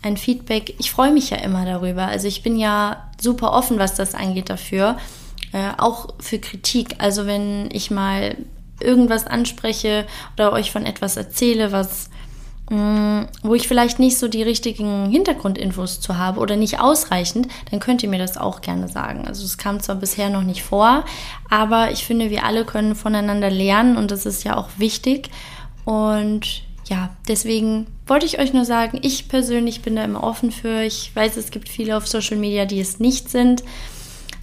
ein 0.02 0.16
Feedback. 0.16 0.74
Ich 0.78 0.90
freue 0.90 1.12
mich 1.12 1.30
ja 1.30 1.38
immer 1.38 1.64
darüber. 1.64 2.06
Also 2.06 2.28
ich 2.28 2.42
bin 2.42 2.58
ja 2.58 3.10
super 3.20 3.52
offen, 3.52 3.78
was 3.78 3.94
das 3.94 4.14
angeht 4.14 4.48
dafür. 4.48 4.96
Äh, 5.52 5.70
auch 5.78 6.08
für 6.20 6.38
Kritik. 6.38 6.96
Also 6.98 7.26
wenn 7.26 7.68
ich 7.72 7.90
mal 7.90 8.36
irgendwas 8.80 9.26
anspreche 9.26 10.06
oder 10.34 10.52
euch 10.52 10.70
von 10.70 10.86
etwas 10.86 11.16
erzähle, 11.16 11.72
was 11.72 12.10
wo 12.68 13.54
ich 13.54 13.68
vielleicht 13.68 14.00
nicht 14.00 14.18
so 14.18 14.26
die 14.26 14.42
richtigen 14.42 15.08
Hintergrundinfos 15.08 16.00
zu 16.00 16.18
habe 16.18 16.40
oder 16.40 16.56
nicht 16.56 16.80
ausreichend, 16.80 17.46
dann 17.70 17.78
könnt 17.78 18.02
ihr 18.02 18.08
mir 18.08 18.18
das 18.18 18.36
auch 18.36 18.60
gerne 18.60 18.88
sagen. 18.88 19.24
Also 19.26 19.44
es 19.44 19.56
kam 19.56 19.78
zwar 19.78 19.94
bisher 19.96 20.30
noch 20.30 20.42
nicht 20.42 20.64
vor, 20.64 21.04
aber 21.48 21.92
ich 21.92 22.04
finde, 22.04 22.30
wir 22.30 22.44
alle 22.44 22.64
können 22.64 22.96
voneinander 22.96 23.50
lernen 23.50 23.96
und 23.96 24.10
das 24.10 24.26
ist 24.26 24.42
ja 24.42 24.56
auch 24.56 24.68
wichtig. 24.78 25.30
Und 25.84 26.64
ja, 26.88 27.10
deswegen 27.28 27.86
wollte 28.06 28.26
ich 28.26 28.40
euch 28.40 28.52
nur 28.52 28.64
sagen, 28.64 28.98
ich 29.02 29.28
persönlich 29.28 29.82
bin 29.82 29.94
da 29.94 30.04
immer 30.04 30.24
offen 30.24 30.50
für. 30.50 30.82
Ich 30.82 31.14
weiß, 31.14 31.36
es 31.36 31.50
gibt 31.50 31.68
viele 31.68 31.96
auf 31.96 32.08
Social 32.08 32.36
Media, 32.36 32.64
die 32.64 32.80
es 32.80 32.98
nicht 32.98 33.30
sind. 33.30 33.62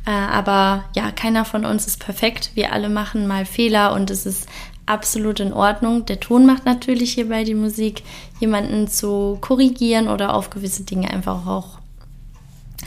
Äh, 0.06 0.12
aber 0.12 0.86
ja, 0.96 1.12
keiner 1.12 1.46
von 1.46 1.66
uns 1.66 1.88
ist 1.88 2.00
perfekt. 2.00 2.52
Wir 2.56 2.74
alle 2.74 2.90
machen 2.90 3.28
mal 3.28 3.46
Fehler 3.46 3.94
und 3.94 4.12
es 4.12 4.26
ist 4.26 4.48
absolut 4.86 5.40
in 5.40 5.54
Ordnung. 5.54 6.06
Der 6.06 6.20
Ton 6.20 6.46
macht 6.46 6.66
natürlich 6.66 7.14
hierbei 7.14 7.44
die 7.44 7.56
Musik, 7.56 8.04
jemanden 8.40 8.88
zu 8.88 9.38
korrigieren 9.40 10.08
oder 10.10 10.34
auf 10.34 10.50
gewisse 10.50 10.84
Dinge 10.84 11.10
einfach 11.10 11.48
auch 11.48 11.80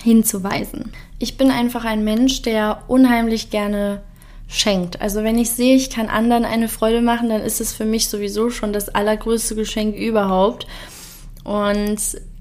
hinzuweisen. 0.02 0.92
Ich 1.18 1.38
bin 1.38 1.50
einfach 1.50 1.84
ein 1.84 2.04
Mensch, 2.04 2.42
der 2.42 2.82
unheimlich 2.86 3.50
gerne 3.50 4.02
schenkt. 4.48 5.00
Also 5.00 5.24
wenn 5.24 5.38
ich 5.38 5.50
sehe, 5.50 5.74
ich 5.74 5.90
kann 5.90 6.08
anderen 6.08 6.44
eine 6.44 6.68
Freude 6.68 7.00
machen, 7.00 7.30
dann 7.30 7.40
ist 7.40 7.60
es 7.60 7.72
für 7.72 7.84
mich 7.84 8.08
sowieso 8.08 8.50
schon 8.50 8.72
das 8.72 8.88
allergrößte 8.90 9.54
Geschenk 9.54 9.96
überhaupt. 9.96 10.66
Und 11.42 11.98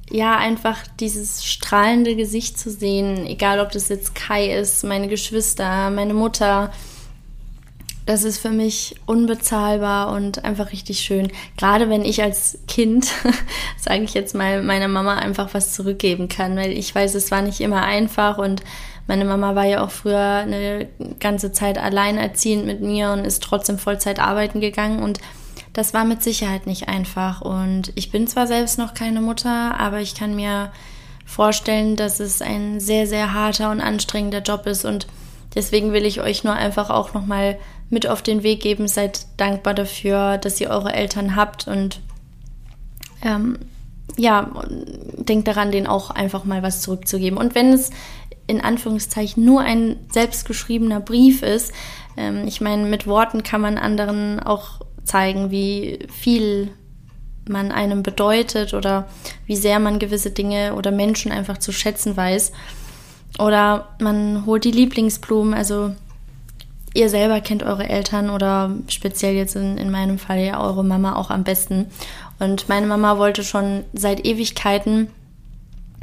ja, 0.10 0.38
einfach 0.38 0.80
dieses 1.00 1.44
strahlende 1.44 2.16
Gesicht 2.16 2.60
zu 2.60 2.70
sehen, 2.70 3.26
egal 3.26 3.60
ob 3.60 3.72
das 3.72 3.90
jetzt 3.90 4.14
Kai 4.14 4.54
ist, 4.54 4.84
meine 4.84 5.08
Geschwister, 5.08 5.90
meine 5.90 6.14
Mutter, 6.14 6.72
das 8.06 8.24
ist 8.24 8.38
für 8.38 8.52
mich 8.52 8.96
unbezahlbar 9.08 10.12
und 10.12 10.46
einfach 10.46 10.72
richtig 10.72 11.00
schön. 11.00 11.32
Gerade 11.58 11.90
wenn 11.90 12.06
ich 12.06 12.22
als 12.22 12.60
Kind, 12.68 13.08
sage 13.80 14.04
ich 14.04 14.14
jetzt 14.14 14.36
mal, 14.36 14.62
meiner 14.62 14.88
Mama 14.88 15.16
einfach 15.16 15.54
was 15.54 15.74
zurückgeben 15.74 16.28
kann, 16.28 16.56
weil 16.56 16.72
ich 16.72 16.94
weiß, 16.94 17.16
es 17.16 17.32
war 17.32 17.42
nicht 17.42 17.62
immer 17.62 17.84
einfach 17.84 18.38
und 18.38 18.62
meine 19.08 19.26
Mama 19.26 19.56
war 19.56 19.66
ja 19.66 19.84
auch 19.84 19.92
früher 19.92 20.20
eine 20.20 20.88
ganze 21.20 21.52
Zeit 21.52 21.78
alleinerziehend 21.78 22.66
mit 22.66 22.82
mir 22.82 23.12
und 23.12 23.26
ist 23.26 23.42
trotzdem 23.42 23.80
Vollzeit 23.80 24.20
arbeiten 24.20 24.62
gegangen 24.62 25.02
und 25.02 25.20
das 25.74 25.94
war 25.94 26.06
mit 26.06 26.24
Sicherheit 26.24 26.68
nicht 26.68 26.88
einfach. 26.88 27.42
Und 27.42 27.92
ich 27.96 28.12
bin 28.12 28.28
zwar 28.28 28.48
selbst 28.48 28.78
noch 28.78 28.94
keine 28.94 29.22
Mutter, 29.22 29.80
aber 29.80 30.00
ich 30.00 30.16
kann 30.16 30.36
mir 30.36 30.72
vorstellen, 31.26 31.96
dass 31.96 32.20
es 32.20 32.42
ein 32.42 32.80
sehr, 32.80 33.08
sehr 33.08 33.34
harter 33.34 33.72
und 33.72 33.82
anstrengender 33.82 34.42
Job 34.42 34.68
ist 34.68 34.86
und 34.86 35.08
deswegen 35.56 35.92
will 35.92 36.06
ich 36.06 36.22
euch 36.22 36.44
nur 36.44 36.54
einfach 36.54 36.90
auch 36.90 37.14
nochmal 37.14 37.58
mit 37.90 38.08
auf 38.08 38.22
den 38.22 38.44
Weg 38.44 38.62
geben. 38.62 38.88
Seid 38.88 39.26
dankbar 39.38 39.74
dafür, 39.74 40.38
dass 40.38 40.62
ihr 40.62 40.70
eure 40.70 40.94
Eltern 40.94 41.36
habt 41.36 41.68
und 41.68 42.00
ähm, 43.24 43.58
ja, 44.18 44.52
denkt 45.18 45.48
daran, 45.48 45.72
denen 45.72 45.88
auch 45.88 46.12
einfach 46.12 46.46
mal 46.46 46.64
was 46.64 46.82
zurückzugeben. 46.82 47.38
Und 47.38 47.56
wenn 47.56 47.74
es 47.74 47.90
in 48.48 48.62
Anführungszeichen 48.62 49.44
nur 49.44 49.62
ein 49.62 49.98
selbstgeschriebener 50.12 51.00
Brief 51.00 51.42
ist, 51.42 51.74
ähm, 52.16 52.48
ich 52.48 52.62
meine, 52.62 52.84
mit 52.84 53.08
Worten 53.08 53.44
kann 53.44 53.62
man 53.62 53.78
anderen 53.78 54.40
auch 54.40 54.82
zeigen, 55.06 55.52
wie 55.52 56.00
viel 56.12 56.70
man 57.48 57.72
einem 57.72 58.04
bedeutet 58.04 58.74
oder 58.74 59.08
wie 59.46 59.56
sehr 59.56 59.80
man 59.80 60.00
gewisse 60.00 60.32
Dinge 60.32 60.74
oder 60.76 60.92
Menschen 60.92 61.32
einfach 61.32 61.60
zu 61.60 61.72
schätzen 61.72 62.18
weiß. 62.18 62.52
Oder 63.40 63.90
man 64.00 64.46
holt 64.46 64.64
die 64.64 64.72
Lieblingsblumen, 64.72 65.54
also 65.54 65.94
ihr 66.94 67.10
selber 67.10 67.42
kennt 67.42 67.64
eure 67.64 67.88
Eltern 67.88 68.30
oder 68.30 68.72
speziell 68.88 69.36
jetzt 69.36 69.56
in, 69.56 69.78
in 69.78 69.92
meinem 69.92 70.18
Fall 70.18 70.40
ja 70.40 70.64
eure 70.64 70.84
Mama 70.84 71.16
auch 71.16 71.30
am 71.30 71.44
besten. 71.44 71.88
Und 72.40 72.70
meine 72.70 72.88
Mama 72.88 73.18
wollte 73.18 73.44
schon 73.44 73.84
seit 73.94 74.26
Ewigkeiten 74.26 75.10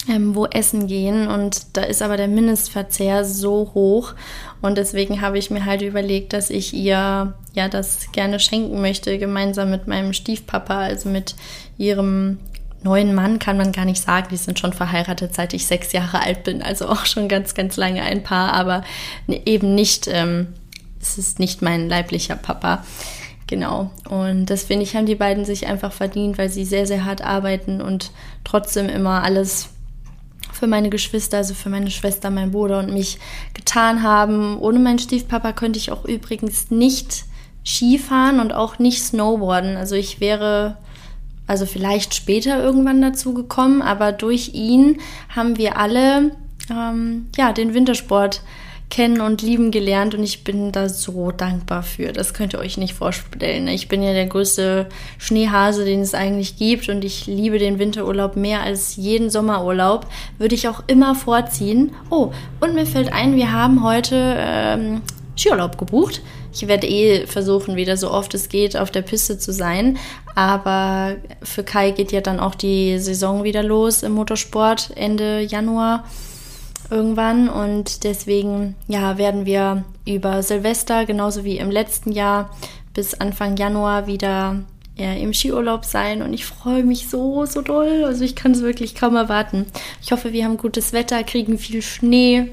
ähm, 0.09 0.35
wo 0.35 0.47
essen 0.47 0.87
gehen 0.87 1.29
und 1.29 1.77
da 1.77 1.83
ist 1.83 2.03
aber 2.03 2.17
der 2.17 2.29
Mindestverzehr 2.29 3.25
so 3.25 3.71
hoch 3.75 4.15
und 4.61 4.77
deswegen 4.77 5.21
habe 5.21 5.39
ich 5.39 5.51
mir 5.51 5.65
halt 5.65 5.83
überlegt, 5.83 6.33
dass 6.33 6.51
ich 6.51 6.75
ihr 6.75 7.35
ja 7.55 7.69
das 7.69 8.11
gerne 8.13 8.41
schenken 8.41 8.81
möchte, 8.81 9.19
gemeinsam 9.19 9.71
mit 9.71 9.87
meinem 9.87 10.13
Stiefpapa, 10.13 10.79
also 10.79 11.09
mit 11.09 11.37
ihrem 11.79 12.39
neuen 12.83 13.15
Mann 13.15 13.39
kann 13.39 13.57
man 13.57 13.71
gar 13.71 13.85
nicht 13.85 14.03
sagen, 14.03 14.27
die 14.33 14.37
sind 14.37 14.59
schon 14.59 14.73
verheiratet, 14.73 15.35
seit 15.35 15.55
ich 15.55 15.67
sechs 15.67 15.93
Jahre 15.93 16.21
alt 16.21 16.43
bin, 16.43 16.63
also 16.63 16.89
auch 16.89 17.07
schon 17.07 17.29
ganz, 17.29 17.55
ganz 17.55 17.77
lange 17.77 18.03
ein 18.03 18.25
Paar, 18.25 18.53
aber 18.55 18.83
eben 19.29 19.77
nicht 19.77 20.09
ähm, 20.09 20.49
es 21.03 21.19
ist 21.19 21.39
nicht 21.39 21.61
mein 21.61 21.89
leiblicher 21.89 22.37
Papa. 22.37 22.85
Genau. 23.49 23.91
Und 24.09 24.47
das 24.47 24.65
finde 24.65 24.85
ich, 24.85 24.97
haben 24.97 25.05
die 25.05 25.17
beiden 25.17 25.45
sich 25.45 25.67
einfach 25.67 25.93
verdient, 25.93 26.39
weil 26.39 26.49
sie 26.49 26.65
sehr, 26.65 26.87
sehr 26.87 27.05
hart 27.05 27.23
arbeiten 27.23 27.83
und 27.83 28.13
trotzdem 28.45 28.89
immer 28.89 29.23
alles 29.23 29.69
für 30.62 30.69
meine 30.69 30.90
Geschwister, 30.90 31.38
also 31.38 31.54
für 31.54 31.71
meine 31.71 31.90
Schwester, 31.90 32.31
mein 32.31 32.52
Bruder 32.52 32.78
und 32.78 32.92
mich 32.92 33.19
getan 33.52 34.04
haben. 34.04 34.61
Ohne 34.61 34.78
meinen 34.78 35.00
Stiefpapa 35.00 35.50
könnte 35.50 35.76
ich 35.81 35.90
auch 35.90 36.04
übrigens 36.04 36.71
nicht 36.71 37.25
Skifahren 37.66 38.38
und 38.38 38.52
auch 38.52 38.78
nicht 38.78 39.02
Snowboarden. 39.02 39.76
Also 39.76 39.97
ich 39.97 40.21
wäre 40.21 40.76
also 41.49 41.66
vielleicht 41.66 42.14
später 42.14 42.62
irgendwann 42.62 43.02
dazu 43.02 43.35
gekommen, 43.35 43.83
aber 43.83 44.12
durch 44.12 44.54
ihn 44.54 45.00
haben 45.35 45.59
wir 45.59 45.78
alle 45.78 46.31
ähm, 46.71 47.26
ja 47.37 47.52
den 47.52 47.75
Wintersport 47.75 48.42
kennen 48.93 49.23
und 49.23 49.41
lieben 49.41 49.71
gelernt 49.71 50.15
und 50.15 50.23
ich 50.23 50.45
bin 50.45 50.71
da 50.71 50.91
so 50.91 51.31
dankbar 51.31 51.83
für. 51.83 52.13
Das 52.13 52.35
könnt 52.35 52.53
ihr 52.53 52.59
euch 52.59 52.77
nicht 52.77 52.93
vorstellen. 52.93 53.67
Ich 53.69 53.89
bin 53.89 54.03
ja 54.03 54.13
der 54.13 54.27
größte 54.27 54.87
Schneehase, 55.17 55.87
den 55.87 56.03
es 56.03 56.13
eigentlich 56.13 56.59
gibt 56.59 56.91
und 56.91 57.03
ich 57.03 57.27
liebe 57.27 57.59
den 57.59 57.79
Winterurlaub 57.79 58.37
mehr 58.37 58.63
als 58.63 58.97
jeden 58.97 59.31
Sommerurlaub. 59.31 60.07
Würde 60.37 60.55
ich 60.55 60.69
auch 60.69 60.83
immer 60.89 61.15
vorziehen. 61.15 61.93
Oh, 62.11 62.33
und 62.61 62.75
mir 62.75 62.85
fällt 62.85 63.15
ein, 63.15 63.35
wir 63.35 63.51
haben 63.51 63.83
heute 63.83 64.37
ähm, 64.39 65.01
Skiurlaub 65.39 65.79
gebucht. 65.79 66.21
Ich 66.53 66.69
werde 66.69 66.87
eh 66.87 67.27
versuchen, 67.27 67.77
wieder 67.77 67.97
so 67.97 68.11
oft 68.11 68.35
es 68.35 68.51
geht, 68.51 68.77
auf 68.77 68.91
der 68.91 69.01
Piste 69.01 69.39
zu 69.39 69.55
sein. 69.55 69.97
Aber 70.35 71.17
für 71.43 71.65
Kai 71.65 71.93
geht 71.93 72.13
ja 72.13 72.21
dann 72.21 72.39
auch 72.39 72.55
die 72.55 72.99
Saison 72.99 73.43
wieder 73.43 73.63
los 73.63 74.03
im 74.03 74.13
Motorsport 74.13 74.91
Ende 74.97 75.41
Januar 75.41 76.05
irgendwann 76.93 77.49
und 77.49 78.05
deswegen 78.05 78.77
ja 78.87 79.19
werden 79.19 79.47
wir 79.47 79.85
über 80.07 80.43
Silvester 80.43 81.07
genauso 81.07 81.45
wie 81.45 81.59
im 81.59 81.71
letzten 81.71 82.13
Jahr 82.13 82.51
bis 82.95 83.15
Anfang 83.15 83.57
Januar 83.57 84.07
wieder 84.07 84.61
im 84.97 85.33
Skiurlaub 85.33 85.85
sein 85.85 86.23
und 86.23 86.35
ich 86.35 86.45
freue 86.45 86.85
mich 86.85 87.09
so, 87.09 87.47
so 87.47 87.63
doll. 87.63 88.05
Also 88.05 88.25
ich 88.25 88.37
kann 88.37 88.53
es 88.53 88.61
wirklich 88.61 88.95
kaum 88.95 89.17
erwarten. 89.17 89.67
Ich 90.03 90.13
hoffe, 90.13 90.33
wir 90.33 90.45
haben 90.45 90.59
gutes 90.59 90.93
Wetter, 90.93 91.25
kriegen 91.25 91.59
viel 91.59 91.83
Schnee. 91.83 92.49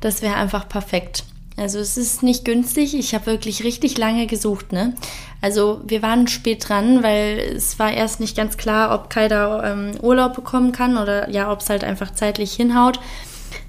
Das 0.00 0.22
wäre 0.22 0.36
einfach 0.36 0.68
perfekt. 0.68 1.24
Also 1.56 1.80
es 1.80 1.96
ist 1.98 2.22
nicht 2.22 2.44
günstig. 2.44 2.94
Ich 2.94 3.14
habe 3.14 3.26
wirklich 3.26 3.64
richtig 3.64 3.98
lange 3.98 4.26
gesucht, 4.26 4.72
ne? 4.72 4.94
Also 5.40 5.80
wir 5.84 6.02
waren 6.02 6.28
spät 6.28 6.68
dran, 6.68 7.02
weil 7.02 7.38
es 7.56 7.78
war 7.78 7.92
erst 7.92 8.20
nicht 8.20 8.36
ganz 8.36 8.56
klar, 8.56 8.94
ob 8.94 9.10
Kai 9.10 9.28
da 9.28 9.72
ähm, 9.72 9.92
Urlaub 10.00 10.34
bekommen 10.34 10.72
kann 10.72 10.96
oder 10.96 11.28
ja, 11.30 11.50
ob 11.50 11.60
es 11.60 11.68
halt 11.68 11.82
einfach 11.84 12.14
zeitlich 12.14 12.52
hinhaut. 12.52 13.00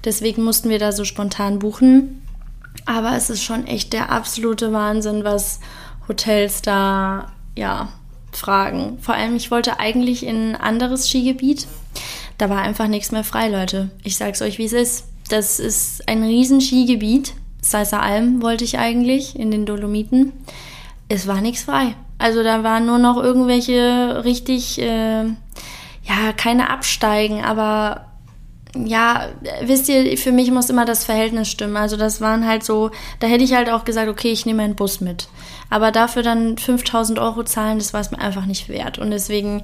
Deswegen 0.04 0.42
mussten 0.42 0.68
wir 0.68 0.78
da 0.78 0.92
so 0.92 1.04
spontan 1.04 1.58
buchen. 1.58 2.22
Aber 2.86 3.16
es 3.16 3.30
ist 3.30 3.42
schon 3.42 3.66
echt 3.66 3.92
der 3.92 4.10
absolute 4.10 4.72
Wahnsinn, 4.72 5.24
was 5.24 5.60
Hotels 6.08 6.60
da, 6.60 7.32
ja, 7.56 7.88
fragen. 8.32 8.98
Vor 9.00 9.14
allem, 9.14 9.36
ich 9.36 9.50
wollte 9.50 9.78
eigentlich 9.78 10.26
in 10.26 10.50
ein 10.50 10.56
anderes 10.56 11.08
Skigebiet. 11.08 11.66
Da 12.36 12.50
war 12.50 12.60
einfach 12.60 12.88
nichts 12.88 13.12
mehr 13.12 13.24
frei, 13.24 13.48
Leute. 13.48 13.90
Ich 14.02 14.16
sag's 14.16 14.42
euch, 14.42 14.58
wie 14.58 14.64
es 14.64 14.72
ist. 14.72 15.04
Das 15.28 15.58
ist 15.58 16.08
ein 16.08 16.22
riesen 16.22 16.60
Skigebiet. 16.60 17.34
Seiser 17.62 18.02
Alm 18.02 18.42
wollte 18.42 18.64
ich 18.64 18.78
eigentlich 18.78 19.38
in 19.38 19.50
den 19.50 19.64
Dolomiten. 19.64 20.32
Es 21.08 21.26
war 21.26 21.40
nichts 21.40 21.62
frei. 21.62 21.94
Also 22.18 22.42
da 22.42 22.62
waren 22.62 22.86
nur 22.86 22.98
noch 22.98 23.16
irgendwelche 23.16 24.22
richtig, 24.24 24.80
äh, 24.80 25.24
ja, 25.24 26.32
keine 26.36 26.70
Absteigen, 26.70 27.42
aber 27.42 28.06
ja, 28.74 29.28
wisst 29.62 29.88
ihr, 29.88 30.18
für 30.18 30.32
mich 30.32 30.50
muss 30.50 30.70
immer 30.70 30.84
das 30.84 31.04
Verhältnis 31.04 31.48
stimmen. 31.48 31.76
Also 31.76 31.96
das 31.96 32.20
waren 32.20 32.46
halt 32.46 32.64
so, 32.64 32.90
da 33.20 33.26
hätte 33.26 33.44
ich 33.44 33.54
halt 33.54 33.70
auch 33.70 33.84
gesagt, 33.84 34.08
okay, 34.08 34.32
ich 34.32 34.46
nehme 34.46 34.62
einen 34.62 34.74
Bus 34.74 35.00
mit. 35.00 35.28
Aber 35.70 35.92
dafür 35.92 36.22
dann 36.22 36.58
5000 36.58 37.18
Euro 37.18 37.44
zahlen, 37.44 37.78
das 37.78 37.92
war 37.92 38.00
es 38.00 38.10
mir 38.10 38.18
einfach 38.18 38.46
nicht 38.46 38.68
wert. 38.68 38.98
Und 38.98 39.10
deswegen 39.10 39.62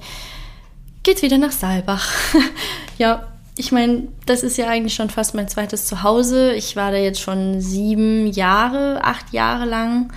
geht's 1.03 1.21
wieder 1.21 1.37
nach 1.37 1.51
Saalbach. 1.51 2.09
ja, 2.97 3.27
ich 3.57 3.71
meine, 3.71 4.07
das 4.25 4.43
ist 4.43 4.57
ja 4.57 4.67
eigentlich 4.67 4.95
schon 4.95 5.09
fast 5.09 5.35
mein 5.35 5.49
zweites 5.49 5.85
Zuhause. 5.85 6.53
Ich 6.53 6.75
war 6.75 6.91
da 6.91 6.97
jetzt 6.97 7.19
schon 7.19 7.59
sieben 7.59 8.27
Jahre, 8.27 9.03
acht 9.03 9.33
Jahre 9.33 9.65
lang 9.65 10.13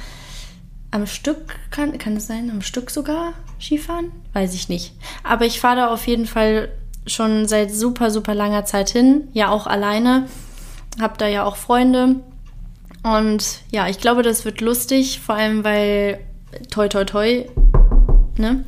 am 0.93 1.07
Stück, 1.09 1.57
kann, 1.73 1.99
kann 1.99 2.21
sein, 2.21 2.51
am 2.51 2.63
Stück 2.63 2.91
sogar 2.91 3.33
Skifahren? 3.61 4.13
Weiß 4.33 4.55
ich 4.55 4.69
nicht. 4.69 4.93
Aber 5.25 5.45
ich 5.45 5.59
fahre 5.59 5.77
da 5.77 5.93
auf 5.93 6.07
jeden 6.07 6.27
Fall 6.27 6.69
schon 7.07 7.47
seit 7.47 7.73
super, 7.75 8.11
super 8.11 8.35
langer 8.35 8.65
Zeit 8.65 8.91
hin, 8.91 9.29
ja 9.33 9.51
auch 9.51 9.67
alleine, 9.67 10.27
habe 11.01 11.15
da 11.19 11.27
ja 11.27 11.45
auch 11.45 11.57
Freunde. 11.57 12.17
Und 13.03 13.61
ja, 13.71 13.89
ich 13.89 13.99
glaube, 13.99 14.23
das 14.23 14.45
wird 14.45 14.61
lustig, 14.61 15.21
vor 15.21 15.35
allem 15.35 15.65
weil 15.65 16.21
toi 16.71 16.89
toi 16.89 17.05
toi, 17.05 17.45
ne? 18.39 18.65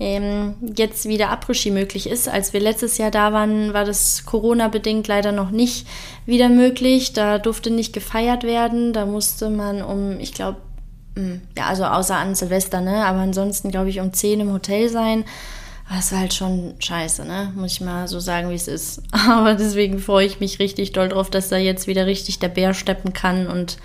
Ähm, 0.00 0.54
jetzt 0.76 1.06
wieder 1.06 1.30
Après-Ski 1.30 1.72
möglich 1.72 2.08
ist. 2.08 2.28
Als 2.28 2.52
wir 2.52 2.60
letztes 2.60 2.98
Jahr 2.98 3.10
da 3.10 3.32
waren, 3.32 3.74
war 3.74 3.84
das 3.84 4.24
Corona-bedingt 4.26 5.08
leider 5.08 5.32
noch 5.32 5.50
nicht 5.50 5.88
wieder 6.24 6.48
möglich. 6.48 7.14
Da 7.14 7.38
durfte 7.38 7.70
nicht 7.70 7.92
gefeiert 7.92 8.44
werden. 8.44 8.92
Da 8.92 9.06
musste 9.06 9.50
man 9.50 9.82
um, 9.82 10.20
ich 10.20 10.34
glaube, 10.34 10.58
hm, 11.16 11.40
ja, 11.56 11.66
also 11.66 11.84
außer 11.84 12.16
an 12.16 12.36
Silvester, 12.36 12.80
ne? 12.80 13.04
Aber 13.06 13.18
ansonsten, 13.18 13.72
glaube 13.72 13.90
ich, 13.90 13.98
um 13.98 14.12
10 14.12 14.38
im 14.38 14.52
Hotel 14.52 14.88
sein. 14.88 15.24
Das 15.88 16.12
war 16.12 16.20
halt 16.20 16.34
schon 16.34 16.74
scheiße, 16.78 17.24
ne? 17.24 17.52
Muss 17.56 17.72
ich 17.72 17.80
mal 17.80 18.08
so 18.08 18.20
sagen, 18.20 18.50
wie 18.50 18.54
es 18.54 18.68
ist. 18.68 19.02
Aber 19.28 19.54
deswegen 19.54 19.98
freue 19.98 20.26
ich 20.26 20.40
mich 20.40 20.58
richtig 20.58 20.92
doll 20.92 21.08
drauf, 21.08 21.30
dass 21.30 21.48
da 21.48 21.56
jetzt 21.56 21.86
wieder 21.86 22.06
richtig 22.06 22.38
der 22.38 22.48
Bär 22.48 22.74
steppen 22.74 23.12
kann 23.12 23.46
und 23.46 23.78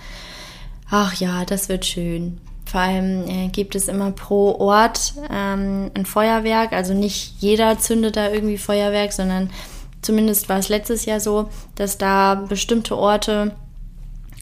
ach 0.90 1.14
ja, 1.16 1.46
das 1.46 1.70
wird 1.70 1.86
schön. 1.86 2.40
Vor 2.66 2.82
allem 2.82 3.28
äh, 3.28 3.48
gibt 3.50 3.76
es 3.76 3.88
immer 3.88 4.12
pro 4.12 4.56
Ort 4.60 5.14
ähm, 5.30 5.92
ein 5.94 6.06
Feuerwerk. 6.06 6.74
Also 6.74 6.94
nicht 6.94 7.36
jeder 7.40 7.78
zündet 7.80 8.16
da 8.16 8.30
irgendwie 8.30 8.58
Feuerwerk, 8.58 9.14
sondern 9.14 9.50
zumindest 10.02 10.50
war 10.50 10.60
es 10.60 10.70
letztes 10.70 11.06
Jahr 11.06 11.20
so, 11.20 11.50
dass 11.76 11.98
da 11.98 12.36
bestimmte 12.36 12.98
Orte 12.98 13.56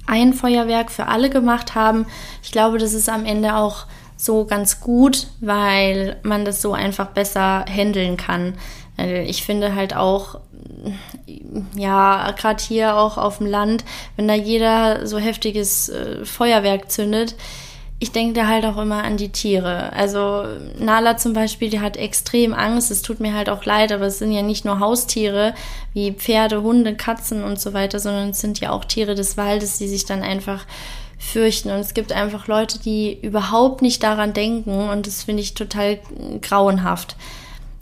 ein 0.07 0.33
Feuerwerk 0.33 0.91
für 0.91 1.07
alle 1.07 1.29
gemacht 1.29 1.75
haben. 1.75 2.05
Ich 2.43 2.51
glaube, 2.51 2.77
das 2.77 2.93
ist 2.93 3.09
am 3.09 3.25
Ende 3.25 3.55
auch 3.55 3.85
so 4.21 4.45
ganz 4.45 4.79
gut, 4.81 5.27
weil 5.39 6.17
man 6.21 6.45
das 6.45 6.61
so 6.61 6.73
einfach 6.73 7.07
besser 7.07 7.65
handeln 7.67 8.17
kann. 8.17 8.53
Ich 9.25 9.43
finde 9.43 9.73
halt 9.73 9.95
auch, 9.95 10.39
ja, 11.75 12.31
gerade 12.37 12.63
hier 12.63 12.97
auch 12.97 13.17
auf 13.17 13.39
dem 13.39 13.47
Land, 13.47 13.83
wenn 14.15 14.27
da 14.27 14.35
jeder 14.35 15.07
so 15.07 15.17
heftiges 15.17 15.89
äh, 15.89 16.23
Feuerwerk 16.23 16.91
zündet, 16.91 17.35
ich 17.97 18.11
denke 18.11 18.33
da 18.33 18.47
halt 18.47 18.65
auch 18.65 18.77
immer 18.77 19.03
an 19.03 19.17
die 19.17 19.29
Tiere. 19.29 19.93
Also 19.93 20.45
Nala 20.79 21.17
zum 21.17 21.33
Beispiel, 21.33 21.69
die 21.69 21.81
hat 21.81 21.97
extrem 21.97 22.51
Angst. 22.53 22.89
Es 22.89 23.03
tut 23.03 23.19
mir 23.19 23.35
halt 23.35 23.47
auch 23.47 23.63
leid, 23.63 23.91
aber 23.91 24.07
es 24.07 24.17
sind 24.17 24.31
ja 24.31 24.41
nicht 24.41 24.65
nur 24.65 24.79
Haustiere 24.79 25.53
wie 25.93 26.11
Pferde, 26.11 26.63
Hunde, 26.63 26.95
Katzen 26.95 27.43
und 27.43 27.59
so 27.59 27.73
weiter, 27.73 27.99
sondern 27.99 28.29
es 28.29 28.39
sind 28.39 28.59
ja 28.59 28.71
auch 28.71 28.85
Tiere 28.85 29.13
des 29.13 29.37
Waldes, 29.37 29.77
die 29.77 29.87
sich 29.87 30.05
dann 30.05 30.23
einfach 30.23 30.65
fürchten. 31.21 31.69
Und 31.69 31.79
es 31.79 31.93
gibt 31.93 32.11
einfach 32.11 32.47
Leute, 32.47 32.79
die 32.79 33.17
überhaupt 33.21 33.81
nicht 33.81 34.03
daran 34.03 34.33
denken 34.33 34.89
und 34.89 35.07
das 35.07 35.23
finde 35.23 35.43
ich 35.43 35.53
total 35.53 35.99
grauenhaft. 36.41 37.15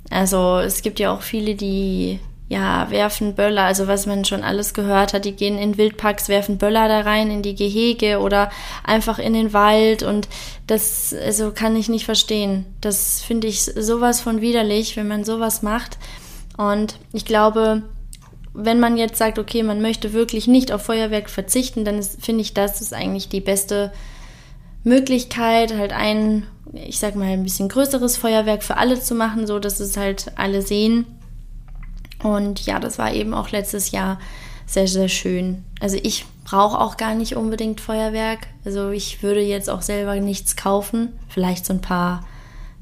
Also 0.10 0.58
es 0.58 0.82
gibt 0.82 1.00
ja 1.00 1.14
auch 1.14 1.22
viele, 1.22 1.56
die 1.56 2.20
ja, 2.50 2.90
werfen 2.90 3.36
Böller, 3.36 3.64
also 3.64 3.88
was 3.88 4.08
man 4.08 4.26
schon 4.26 4.44
alles 4.44 4.74
gehört 4.74 5.14
hat, 5.14 5.24
die 5.24 5.34
gehen 5.34 5.60
in 5.60 5.78
Wildparks, 5.78 6.30
werfen 6.30 6.58
Böller 6.58 6.88
da 6.88 7.02
rein 7.02 7.30
in 7.30 7.44
die 7.44 7.54
Gehege 7.54 8.20
oder 8.20 8.50
einfach 8.84 9.20
in 9.20 9.34
den 9.34 9.54
Wald 9.54 10.02
und 10.02 10.28
das, 10.66 11.14
also 11.14 11.52
kann 11.52 11.76
ich 11.76 11.90
nicht 11.90 12.06
verstehen. 12.06 12.66
Das 12.82 13.22
finde 13.22 13.48
ich 13.48 13.62
sowas 13.62 14.20
von 14.20 14.42
widerlich, 14.42 14.98
wenn 14.98 15.08
man 15.08 15.24
sowas 15.24 15.62
macht. 15.62 16.00
Und 16.58 16.98
ich 17.14 17.24
glaube, 17.24 17.84
wenn 18.54 18.80
man 18.80 18.98
jetzt 18.98 19.18
sagt, 19.18 19.40
okay, 19.40 19.64
man 19.64 19.82
möchte 19.82 20.14
wirklich 20.14 20.48
nicht 20.48 20.72
auf 20.72 20.84
Feuerwerk 20.84 21.30
verzichten, 21.30 21.86
dann 21.86 22.02
finde 22.02 22.42
ich, 22.42 22.54
das 22.54 22.82
ist 22.82 22.94
eigentlich 22.94 23.30
die 23.30 23.42
beste 23.42 23.92
Möglichkeit, 24.84 25.74
halt 25.76 25.94
ein, 25.94 26.44
ich 26.74 27.00
sag 27.00 27.16
mal, 27.16 27.26
ein 27.28 27.44
bisschen 27.44 27.70
größeres 27.70 28.18
Feuerwerk 28.18 28.64
für 28.64 28.78
alle 28.78 29.00
zu 29.00 29.16
machen, 29.16 29.48
so 29.48 29.60
dass 29.60 29.80
es 29.80 29.98
halt 29.98 30.32
alle 30.36 30.62
sehen 30.62 31.06
und 32.24 32.66
ja, 32.66 32.80
das 32.80 32.98
war 32.98 33.14
eben 33.14 33.34
auch 33.34 33.52
letztes 33.52 33.92
Jahr 33.92 34.20
sehr, 34.66 34.88
sehr 34.88 35.10
schön. 35.10 35.64
Also 35.80 35.98
ich 36.02 36.26
brauche 36.44 36.80
auch 36.80 36.98
gar 36.98 37.16
nicht 37.16 37.36
unbedingt 37.36 37.82
Feuerwerk. 37.82 38.48
Also 38.66 38.90
ich 38.90 39.24
würde 39.24 39.42
jetzt 39.42 39.70
auch 39.70 39.82
selber 39.82 40.16
nichts 40.20 40.56
kaufen. 40.56 41.14
Vielleicht 41.28 41.66
so 41.66 41.74
ein 41.74 41.82
paar 41.82 42.26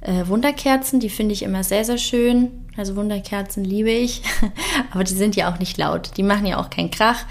äh, 0.01 0.27
Wunderkerzen, 0.27 0.99
die 0.99 1.09
finde 1.09 1.33
ich 1.33 1.43
immer 1.43 1.63
sehr, 1.63 1.85
sehr 1.85 1.97
schön. 1.97 2.66
Also 2.77 2.95
Wunderkerzen 2.95 3.63
liebe 3.63 3.89
ich. 3.89 4.21
Aber 4.91 5.03
die 5.03 5.13
sind 5.13 5.35
ja 5.35 5.51
auch 5.51 5.59
nicht 5.59 5.77
laut. 5.77 6.11
Die 6.15 6.23
machen 6.23 6.45
ja 6.45 6.59
auch 6.59 6.69
keinen 6.69 6.91
Krach. 6.91 7.25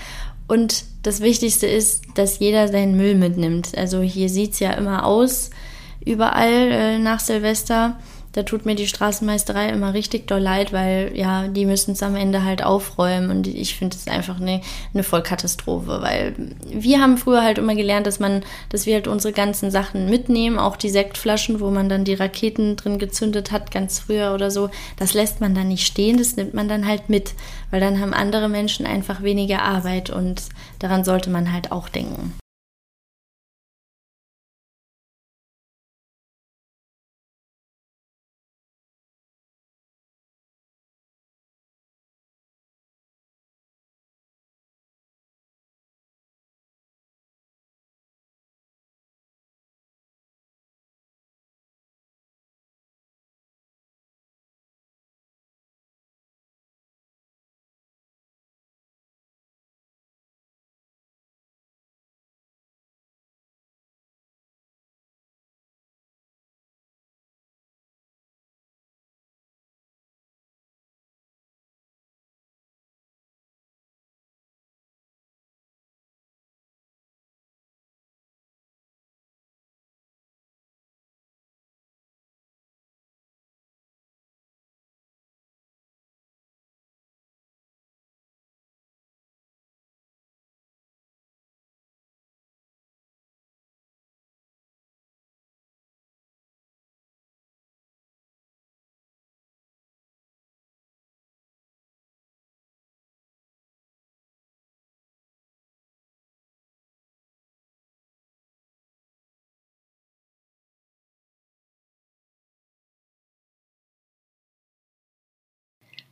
Und 0.48 0.84
das 1.02 1.20
Wichtigste 1.20 1.66
ist, 1.66 2.04
dass 2.14 2.38
jeder 2.38 2.68
seinen 2.68 2.96
Müll 2.96 3.14
mitnimmt. 3.14 3.76
Also 3.76 4.00
hier 4.02 4.28
sieht 4.28 4.52
es 4.52 4.60
ja 4.60 4.72
immer 4.72 5.06
aus, 5.06 5.50
überall 6.04 6.70
äh, 6.70 6.98
nach 6.98 7.20
Silvester 7.20 7.98
da 8.36 8.42
tut 8.42 8.66
mir 8.66 8.74
die 8.74 8.86
Straßenmeisterei 8.86 9.70
immer 9.70 9.94
richtig 9.94 10.26
doll 10.26 10.40
leid, 10.40 10.70
weil 10.70 11.12
ja, 11.14 11.48
die 11.48 11.64
müssen 11.64 11.92
es 11.92 12.02
am 12.02 12.16
Ende 12.16 12.44
halt 12.44 12.62
aufräumen 12.62 13.30
und 13.30 13.46
ich 13.46 13.76
finde 13.76 13.96
es 13.96 14.08
einfach 14.08 14.38
eine, 14.38 14.60
eine 14.92 15.02
Vollkatastrophe, 15.02 16.02
weil 16.02 16.34
wir 16.66 17.00
haben 17.00 17.16
früher 17.16 17.42
halt 17.42 17.56
immer 17.56 17.74
gelernt, 17.74 18.06
dass 18.06 18.20
man, 18.20 18.44
dass 18.68 18.84
wir 18.84 18.92
halt 18.92 19.08
unsere 19.08 19.32
ganzen 19.32 19.70
Sachen 19.70 20.10
mitnehmen, 20.10 20.58
auch 20.58 20.76
die 20.76 20.90
Sektflaschen, 20.90 21.60
wo 21.60 21.70
man 21.70 21.88
dann 21.88 22.04
die 22.04 22.12
Raketen 22.12 22.76
drin 22.76 22.98
gezündet 22.98 23.52
hat, 23.52 23.70
ganz 23.70 24.00
früher 24.00 24.34
oder 24.34 24.50
so, 24.50 24.68
das 24.98 25.14
lässt 25.14 25.40
man 25.40 25.54
dann 25.54 25.68
nicht 25.68 25.86
stehen, 25.86 26.18
das 26.18 26.36
nimmt 26.36 26.52
man 26.52 26.68
dann 26.68 26.86
halt 26.86 27.08
mit, 27.08 27.32
weil 27.70 27.80
dann 27.80 28.00
haben 28.00 28.12
andere 28.12 28.50
Menschen 28.50 28.84
einfach 28.84 29.22
weniger 29.22 29.62
Arbeit 29.62 30.10
und 30.10 30.42
daran 30.78 31.04
sollte 31.04 31.30
man 31.30 31.54
halt 31.54 31.72
auch 31.72 31.88
denken. 31.88 32.34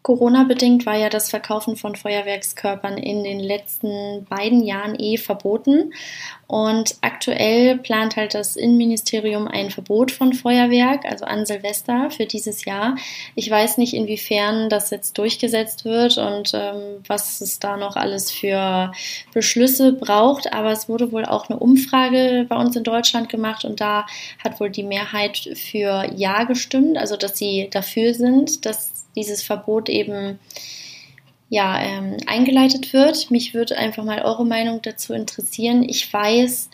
Corona-bedingt 0.04 0.84
war 0.84 0.98
ja 0.98 1.08
das 1.08 1.30
Verkaufen 1.30 1.76
von 1.76 1.96
Feuerwerkskörpern 1.96 2.98
in 2.98 3.24
den 3.24 3.40
letzten 3.40 4.26
beiden 4.28 4.62
Jahren 4.62 5.00
eh 5.00 5.16
verboten. 5.16 5.94
Und 6.46 6.96
aktuell 7.00 7.78
plant 7.78 8.16
halt 8.16 8.34
das 8.34 8.54
Innenministerium 8.54 9.48
ein 9.48 9.70
Verbot 9.70 10.12
von 10.12 10.34
Feuerwerk, 10.34 11.06
also 11.06 11.24
an 11.24 11.46
Silvester 11.46 12.10
für 12.10 12.26
dieses 12.26 12.66
Jahr. 12.66 12.96
Ich 13.34 13.50
weiß 13.50 13.78
nicht, 13.78 13.94
inwiefern 13.94 14.68
das 14.68 14.90
jetzt 14.90 15.16
durchgesetzt 15.16 15.86
wird 15.86 16.18
und 16.18 16.52
ähm, 16.52 17.02
was 17.08 17.40
es 17.40 17.58
da 17.58 17.78
noch 17.78 17.96
alles 17.96 18.30
für 18.30 18.92
Beschlüsse 19.32 19.94
braucht. 19.94 20.52
Aber 20.52 20.70
es 20.70 20.86
wurde 20.86 21.12
wohl 21.12 21.24
auch 21.24 21.48
eine 21.48 21.58
Umfrage 21.58 22.44
bei 22.46 22.56
uns 22.56 22.76
in 22.76 22.84
Deutschland 22.84 23.30
gemacht 23.30 23.64
und 23.64 23.80
da 23.80 24.04
hat 24.44 24.60
wohl 24.60 24.68
die 24.68 24.82
Mehrheit 24.82 25.48
für 25.54 26.04
Ja 26.14 26.44
gestimmt, 26.44 26.98
also 26.98 27.16
dass 27.16 27.38
sie 27.38 27.70
dafür 27.72 28.12
sind, 28.12 28.66
dass 28.66 28.93
dieses 29.16 29.42
Verbot 29.42 29.88
eben 29.88 30.38
ja, 31.48 31.81
ähm, 31.81 32.16
eingeleitet 32.27 32.92
wird. 32.92 33.31
Mich 33.31 33.55
würde 33.55 33.77
einfach 33.77 34.05
mal 34.05 34.22
eure 34.22 34.44
Meinung 34.44 34.83
dazu 34.83 35.12
interessieren. 35.12 35.87
Ich 35.88 36.12
weiß, 36.12 36.70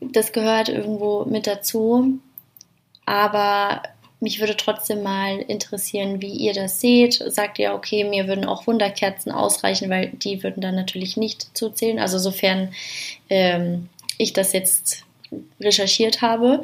das 0.00 0.32
gehört 0.32 0.68
irgendwo 0.68 1.24
mit 1.24 1.46
dazu, 1.46 2.18
aber 3.06 3.82
mich 4.20 4.38
würde 4.38 4.56
trotzdem 4.56 5.02
mal 5.02 5.38
interessieren, 5.40 6.20
wie 6.20 6.32
ihr 6.32 6.52
das 6.52 6.80
seht. 6.80 7.14
Sagt 7.14 7.58
ihr, 7.58 7.72
okay, 7.72 8.04
mir 8.04 8.28
würden 8.28 8.44
auch 8.44 8.66
Wunderkerzen 8.66 9.32
ausreichen, 9.32 9.88
weil 9.88 10.10
die 10.10 10.42
würden 10.42 10.60
dann 10.60 10.74
natürlich 10.74 11.16
nicht 11.16 11.56
zuzählen. 11.56 11.98
Also 11.98 12.18
sofern 12.18 12.72
ähm, 13.30 13.88
ich 14.18 14.34
das 14.34 14.52
jetzt 14.52 15.04
recherchiert 15.58 16.20
habe. 16.20 16.62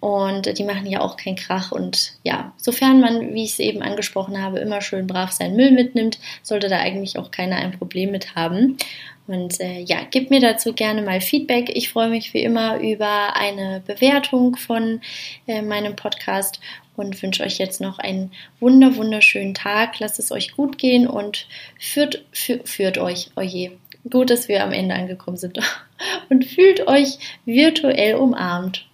Und 0.00 0.58
die 0.58 0.64
machen 0.64 0.86
ja 0.86 1.00
auch 1.00 1.16
keinen 1.16 1.36
Krach. 1.36 1.72
Und 1.72 2.12
ja, 2.22 2.52
sofern 2.56 3.00
man, 3.00 3.34
wie 3.34 3.44
ich 3.44 3.52
es 3.52 3.58
eben 3.58 3.82
angesprochen 3.82 4.40
habe, 4.42 4.58
immer 4.58 4.80
schön 4.80 5.06
brav 5.06 5.32
seinen 5.32 5.56
Müll 5.56 5.70
mitnimmt, 5.70 6.18
sollte 6.42 6.68
da 6.68 6.78
eigentlich 6.78 7.18
auch 7.18 7.30
keiner 7.30 7.56
ein 7.56 7.72
Problem 7.72 8.10
mit 8.10 8.34
haben. 8.34 8.76
Und 9.26 9.60
äh, 9.60 9.80
ja, 9.80 10.02
gebt 10.08 10.30
mir 10.30 10.40
dazu 10.40 10.72
gerne 10.72 11.02
mal 11.02 11.20
Feedback. 11.20 11.70
Ich 11.74 11.88
freue 11.88 12.10
mich 12.10 12.32
wie 12.34 12.42
immer 12.42 12.78
über 12.78 13.36
eine 13.36 13.82
Bewertung 13.84 14.56
von 14.56 15.00
äh, 15.46 15.62
meinem 15.62 15.96
Podcast 15.96 16.60
und 16.96 17.20
wünsche 17.22 17.42
euch 17.42 17.58
jetzt 17.58 17.80
noch 17.80 17.98
einen 17.98 18.32
wunder 18.60 18.96
wunderschönen 18.96 19.54
Tag. 19.54 19.98
Lasst 19.98 20.18
es 20.18 20.30
euch 20.30 20.52
gut 20.52 20.78
gehen 20.78 21.06
und 21.08 21.48
führt, 21.78 22.24
führt, 22.32 22.68
führt 22.68 22.98
euch, 22.98 23.30
oje. 23.36 23.72
Gut, 24.08 24.30
dass 24.30 24.46
wir 24.46 24.62
am 24.62 24.72
Ende 24.72 24.94
angekommen 24.94 25.36
sind. 25.36 25.58
Und 26.28 26.44
fühlt 26.44 26.86
euch 26.86 27.18
virtuell 27.44 28.14
umarmt. 28.14 28.86